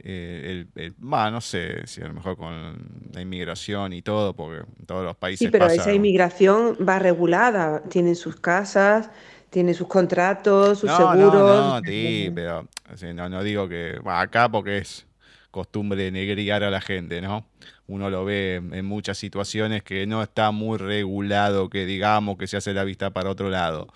[0.00, 4.34] eh, el, el- bah, no sé si a lo mejor con la inmigración y todo,
[4.36, 5.70] porque en todos los Sí, países pero pasa.
[5.70, 9.10] esa inmigración va regulada, tienen sus casas,
[9.52, 11.80] tienen sus contratos, sus No, no, seguros.
[11.80, 12.68] no, sí, pero
[13.14, 15.06] no, no digo que acá porque es
[15.50, 17.46] costumbre negriar a la gente, ¿no?
[17.86, 22.56] Uno lo ve en muchas situaciones que no está muy regulado, que digamos que se
[22.56, 23.88] hace la vista para otro lado.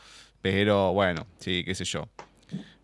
[0.43, 2.09] Pero bueno, sí, qué sé yo.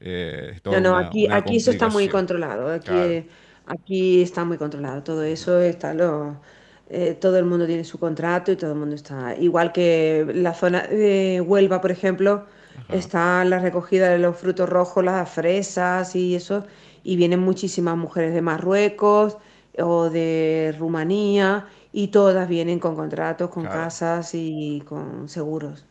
[0.00, 3.22] Eh, No, no, una, aquí, una aquí eso está muy controlado, aquí, Claro.
[3.66, 6.40] aquí está muy controlado, todo eso está lo,
[6.88, 10.54] eh, todo el mundo tiene su contrato y todo el mundo está, igual que la
[10.54, 12.46] zona de Huelva, por ejemplo,
[12.78, 12.94] Ajá.
[12.94, 16.66] está la recogida de los frutos rojos, las fresas y eso,
[17.04, 19.36] y vienen muchísimas mujeres de Marruecos
[19.78, 23.80] o de Rumanía y todas vienen con contratos, con Claro.
[23.80, 25.84] casas y con seguros.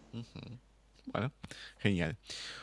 [1.11, 1.31] Bueno,
[1.79, 2.17] genial.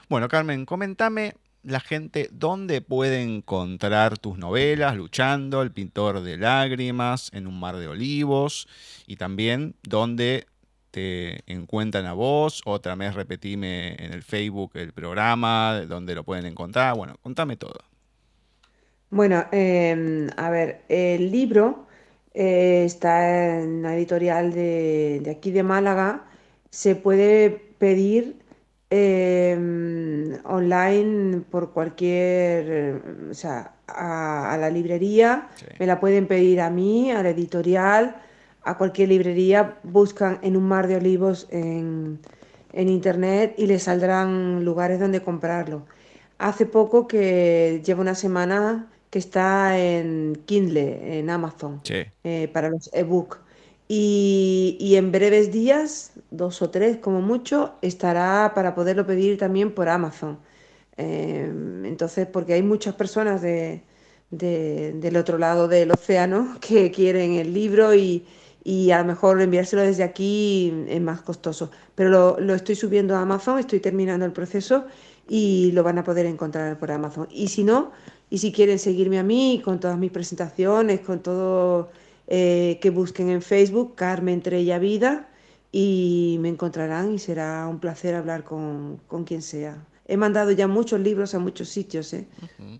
[0.08, 7.30] Bueno, Carmen, comentame la gente dónde puede encontrar tus novelas, Luchando, El pintor de lágrimas,
[7.34, 8.68] En un mar de olivos,
[9.06, 10.46] y también dónde
[10.90, 16.46] te encuentran a vos, otra vez repetime en el Facebook el programa, dónde lo pueden
[16.46, 17.78] encontrar, bueno, contame todo.
[19.10, 21.86] Bueno, em, a ver, el libro
[22.34, 26.24] eh, está en la editorial de, de aquí de Málaga.
[26.70, 28.36] Se puede pedir
[28.90, 35.48] em, online por cualquier, o sea, a, a la librería.
[35.56, 35.66] Sí.
[35.78, 38.16] Me la pueden pedir a mí, a la editorial,
[38.62, 39.78] a cualquier librería.
[39.82, 42.20] Buscan en un mar de olivos en,
[42.72, 45.86] en internet y les saldrán lugares donde comprarlo.
[46.38, 52.68] Hace poco que lleva una semana que está en Kindle, en Amazon, Sí, eh, para
[52.70, 53.38] los ebook.
[53.88, 59.74] Y, y en breves días, dos o tres como mucho, estará para poderlo pedir también
[59.74, 60.38] por Amazon.
[60.96, 61.50] Eh,
[61.84, 63.82] entonces, porque hay muchas personas de,
[64.30, 68.26] de- del otro lado del océano que quieren el libro y,
[68.68, 71.70] y a lo mejor enviárselo desde aquí es más costoso.
[71.94, 74.84] Pero lo, lo estoy subiendo a Amazon, estoy terminando el proceso
[75.26, 77.26] y lo van a poder encontrar por Amazon.
[77.30, 77.92] Y si no,
[78.28, 81.88] y si quieren seguirme a mí con todas mis presentaciones, con todo,
[82.26, 85.30] eh, que busquen en Facebook, Carmen Trella Vida,
[85.72, 89.82] y me encontrarán y será un placer hablar con, con quien sea.
[90.06, 92.26] He mandado ya muchos libros a muchos sitios, ¿eh?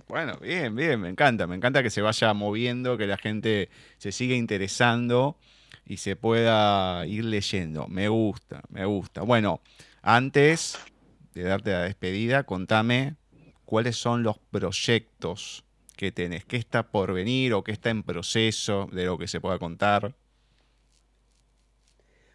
[0.06, 4.12] Bueno, bien, bien, me encanta, me encanta que se vaya moviendo, que la gente se
[4.12, 5.38] siga interesando
[5.88, 7.88] y se pueda ir leyendo.
[7.88, 9.22] Me gusta, me gusta.
[9.22, 9.62] Bueno,
[10.02, 10.78] antes
[11.34, 13.16] de darte la despedida, contame
[13.64, 15.64] cuáles son los proyectos
[15.96, 19.40] que tenés, qué está por venir o qué está en proceso de lo que se
[19.40, 20.14] pueda contar.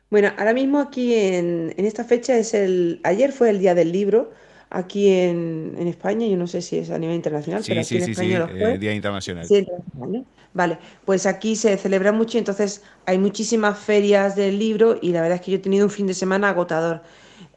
[0.10, 3.92] Bueno, ahora mismo aquí en, en esta fecha es el, ayer fue el Día del
[3.92, 4.32] Libro,
[4.74, 7.96] aquí en, en España, yo no sé si es a nivel internacional, pero Sí, aquí
[7.96, 8.80] sí, en sí, sí, España lo eh.
[8.80, 9.48] Día Internacional.
[9.48, 10.26] Sí, internacional, ¿no?
[10.54, 15.22] Vale, pues aquí se celebra mucho y entonces hay muchísimas ferias del libro y la
[15.22, 17.04] verdad es que yo he tenido un fin de semana agotador.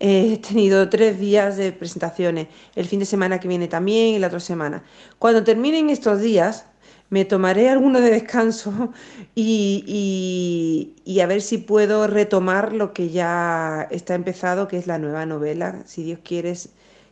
[0.01, 4.19] Eh, he tenido tres días de presentaciones, el fin de semana que viene también y
[4.19, 4.85] la otra semana.
[5.19, 6.67] Cuando terminen estos días,
[7.11, 8.93] me tomaré alguno de descanso
[9.35, 14.87] y, y- y a ver si puedo retomar lo que ya está empezado, que es
[14.87, 16.55] la nueva novela, si Dios quiere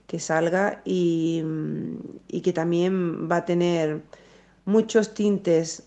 [0.07, 1.43] que salga y,
[2.29, 4.03] y que también va a tener
[4.65, 5.85] muchos tintes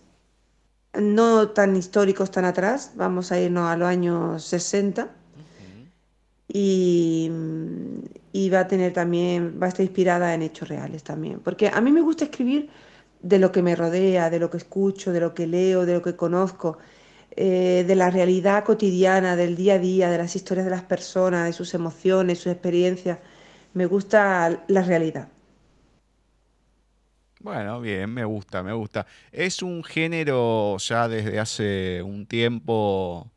[0.93, 5.09] no tan históricos tan atrás, vamos a irnos a los años 60
[6.47, 7.29] y,
[8.31, 11.81] y va a tener también, va a estar inspirada en hechos reales también, porque a
[11.81, 12.69] mí me gusta escribir
[13.21, 16.01] de lo que me rodea, de lo que escucho, de lo que leo, de lo
[16.01, 16.77] que conozco,
[17.31, 21.45] eh, de la realidad cotidiana, del día a día, de las historias de las personas,
[21.45, 23.19] de sus emociones, sus experiencias.
[23.77, 25.27] Me gusta la realidad.
[27.41, 29.05] Bueno, bien, me gusta, me gusta.
[29.31, 33.29] Es un género ya desde hace un tiempo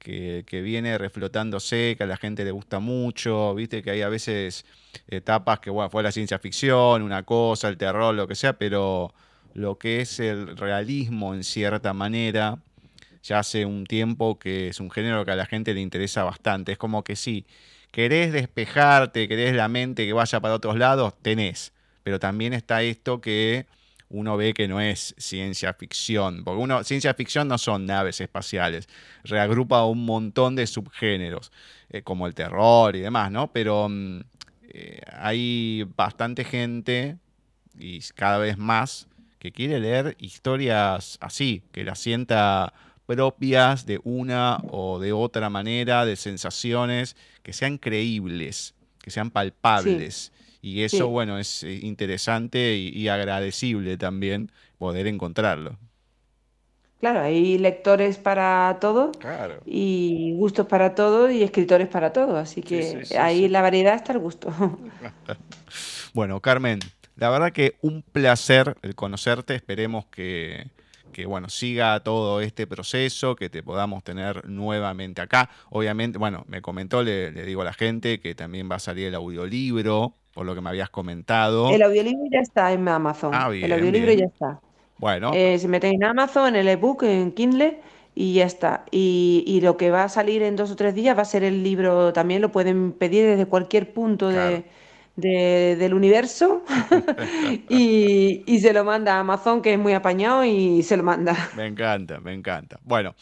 [0.00, 4.64] que, viene reflotándose, que a la gente le gusta mucho, viste que hay a veces
[5.06, 9.14] etapas que, bueno, fue la ciencia ficción, una cosa, el terror, lo que sea, pero
[9.54, 12.58] lo que es el realismo en cierta manera.
[13.22, 16.72] Ya hace un tiempo que es un género que a la gente le interesa bastante.
[16.72, 17.46] Es como que sí,
[17.90, 21.72] querés despejarte, querés la mente que vaya para otros lados, tenés.
[22.02, 23.66] Pero también está esto que
[24.08, 28.88] uno ve que no es ciencia ficción, porque uno, ciencia ficción no son naves espaciales,
[29.24, 31.50] reagrupa un montón de subgéneros,
[31.90, 33.52] eh, como el terror y demás, ¿no?
[33.52, 34.20] Pero mm,
[34.68, 37.16] eh, hay bastante gente,
[37.78, 39.08] y cada vez más,
[39.38, 42.72] que quiere leer historias así, que las sienta
[43.06, 50.32] propias de una o de otra manera, de sensaciones que sean creíbles, que sean palpables.
[50.60, 55.78] Y eso, bueno, es eh, interesante y, agradecible también poder encontrarlo.
[56.98, 59.12] Claro, hay lectores para todo
[59.64, 64.18] y gustos para todo y escritores para todo, así que ahí la variedad está el
[64.18, 64.50] gusto.
[66.14, 66.80] bueno, Carmen,
[67.14, 70.66] la verdad que un placer el conocerte, esperemos que,
[71.16, 75.48] que bueno, siga todo este proceso, que te podamos tener nuevamente acá.
[75.70, 79.06] Obviamente, bueno, me comentó, le, le digo a la gente que también va a salir
[79.06, 81.70] el audiolibro por lo que me habías comentado.
[81.70, 83.30] El audiolibro ya está en Amazon.
[83.32, 84.60] Ah, el audiolibro ya está.
[84.98, 85.30] Bueno.
[85.32, 87.80] Eh, se mete en Amazon, en el ebook, en Kindle
[88.14, 88.84] y ya está.
[88.90, 91.62] Y, lo que va a salir en dos o tres días va a ser el
[91.62, 94.30] libro, también lo pueden pedir desde cualquier punto
[95.16, 96.62] del universo
[97.68, 101.34] y, y, se lo manda a Amazon, que es muy apañado, y se lo manda.
[101.56, 102.78] Me encanta, me encanta.
[102.84, 103.14] Bueno,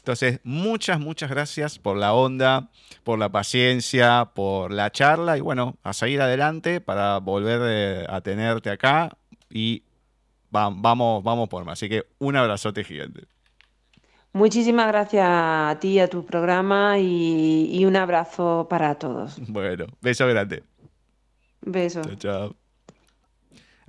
[0.00, 2.70] entonces, muchas, muchas gracias por la onda,
[3.04, 8.20] por la paciencia, por la charla y bueno, a seguir adelante para volver eh, a
[8.22, 9.10] tenerte acá
[9.50, 9.82] y
[10.50, 11.74] vamos, vamos por más.
[11.74, 13.24] Así que un abrazote gigante.
[14.32, 19.36] Muchísimas gracias a ti a tu programa y, y un abrazo para todos.
[19.48, 20.62] Bueno, beso grande.
[21.60, 22.02] Beso.
[22.02, 22.56] Chao, chao.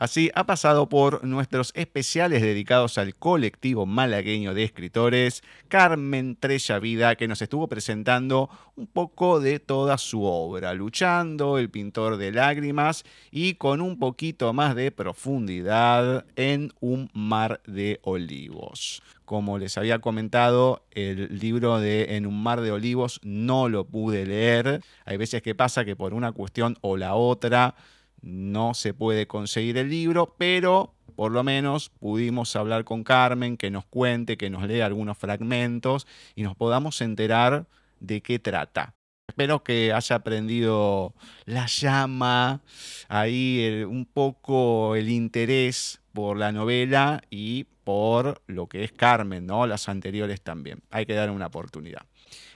[0.01, 7.15] Así ha pasado por nuestros especiales dedicados al colectivo malagueño de escritores, Carmen Trella Vida,
[7.15, 13.03] que nos estuvo presentando un poco de toda su obra, Luchando, El pintor de lágrimas
[13.29, 19.03] y con un poquito más de profundidad en Un mar de olivos.
[19.31, 24.25] Como les había comentado, el libro de En un mar de olivos no lo pude
[24.25, 24.81] leer.
[25.05, 27.75] Hay veces que pasa que por una cuestión o la otra
[28.21, 33.71] no se puede conseguir el libro, pero por lo menos pudimos hablar con Carmen, que
[33.71, 37.67] nos cuente, que nos lea algunos fragmentos y nos podamos enterar
[38.01, 38.95] de qué trata.
[39.29, 41.13] Espero que haya aprendido
[41.45, 42.59] la llama,
[43.07, 49.65] ahí un poco el interés por la novela y por lo que es Carmen, ¿no?
[49.67, 50.81] Las anteriores también.
[50.89, 52.05] Hay que dar una oportunidad.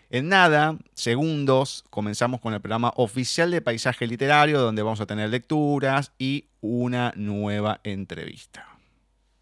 [0.09, 5.29] En nada, segundos, comenzamos con el programa oficial de Paisaje Literario, donde vamos a tener
[5.29, 8.74] lecturas y una nueva entrevista.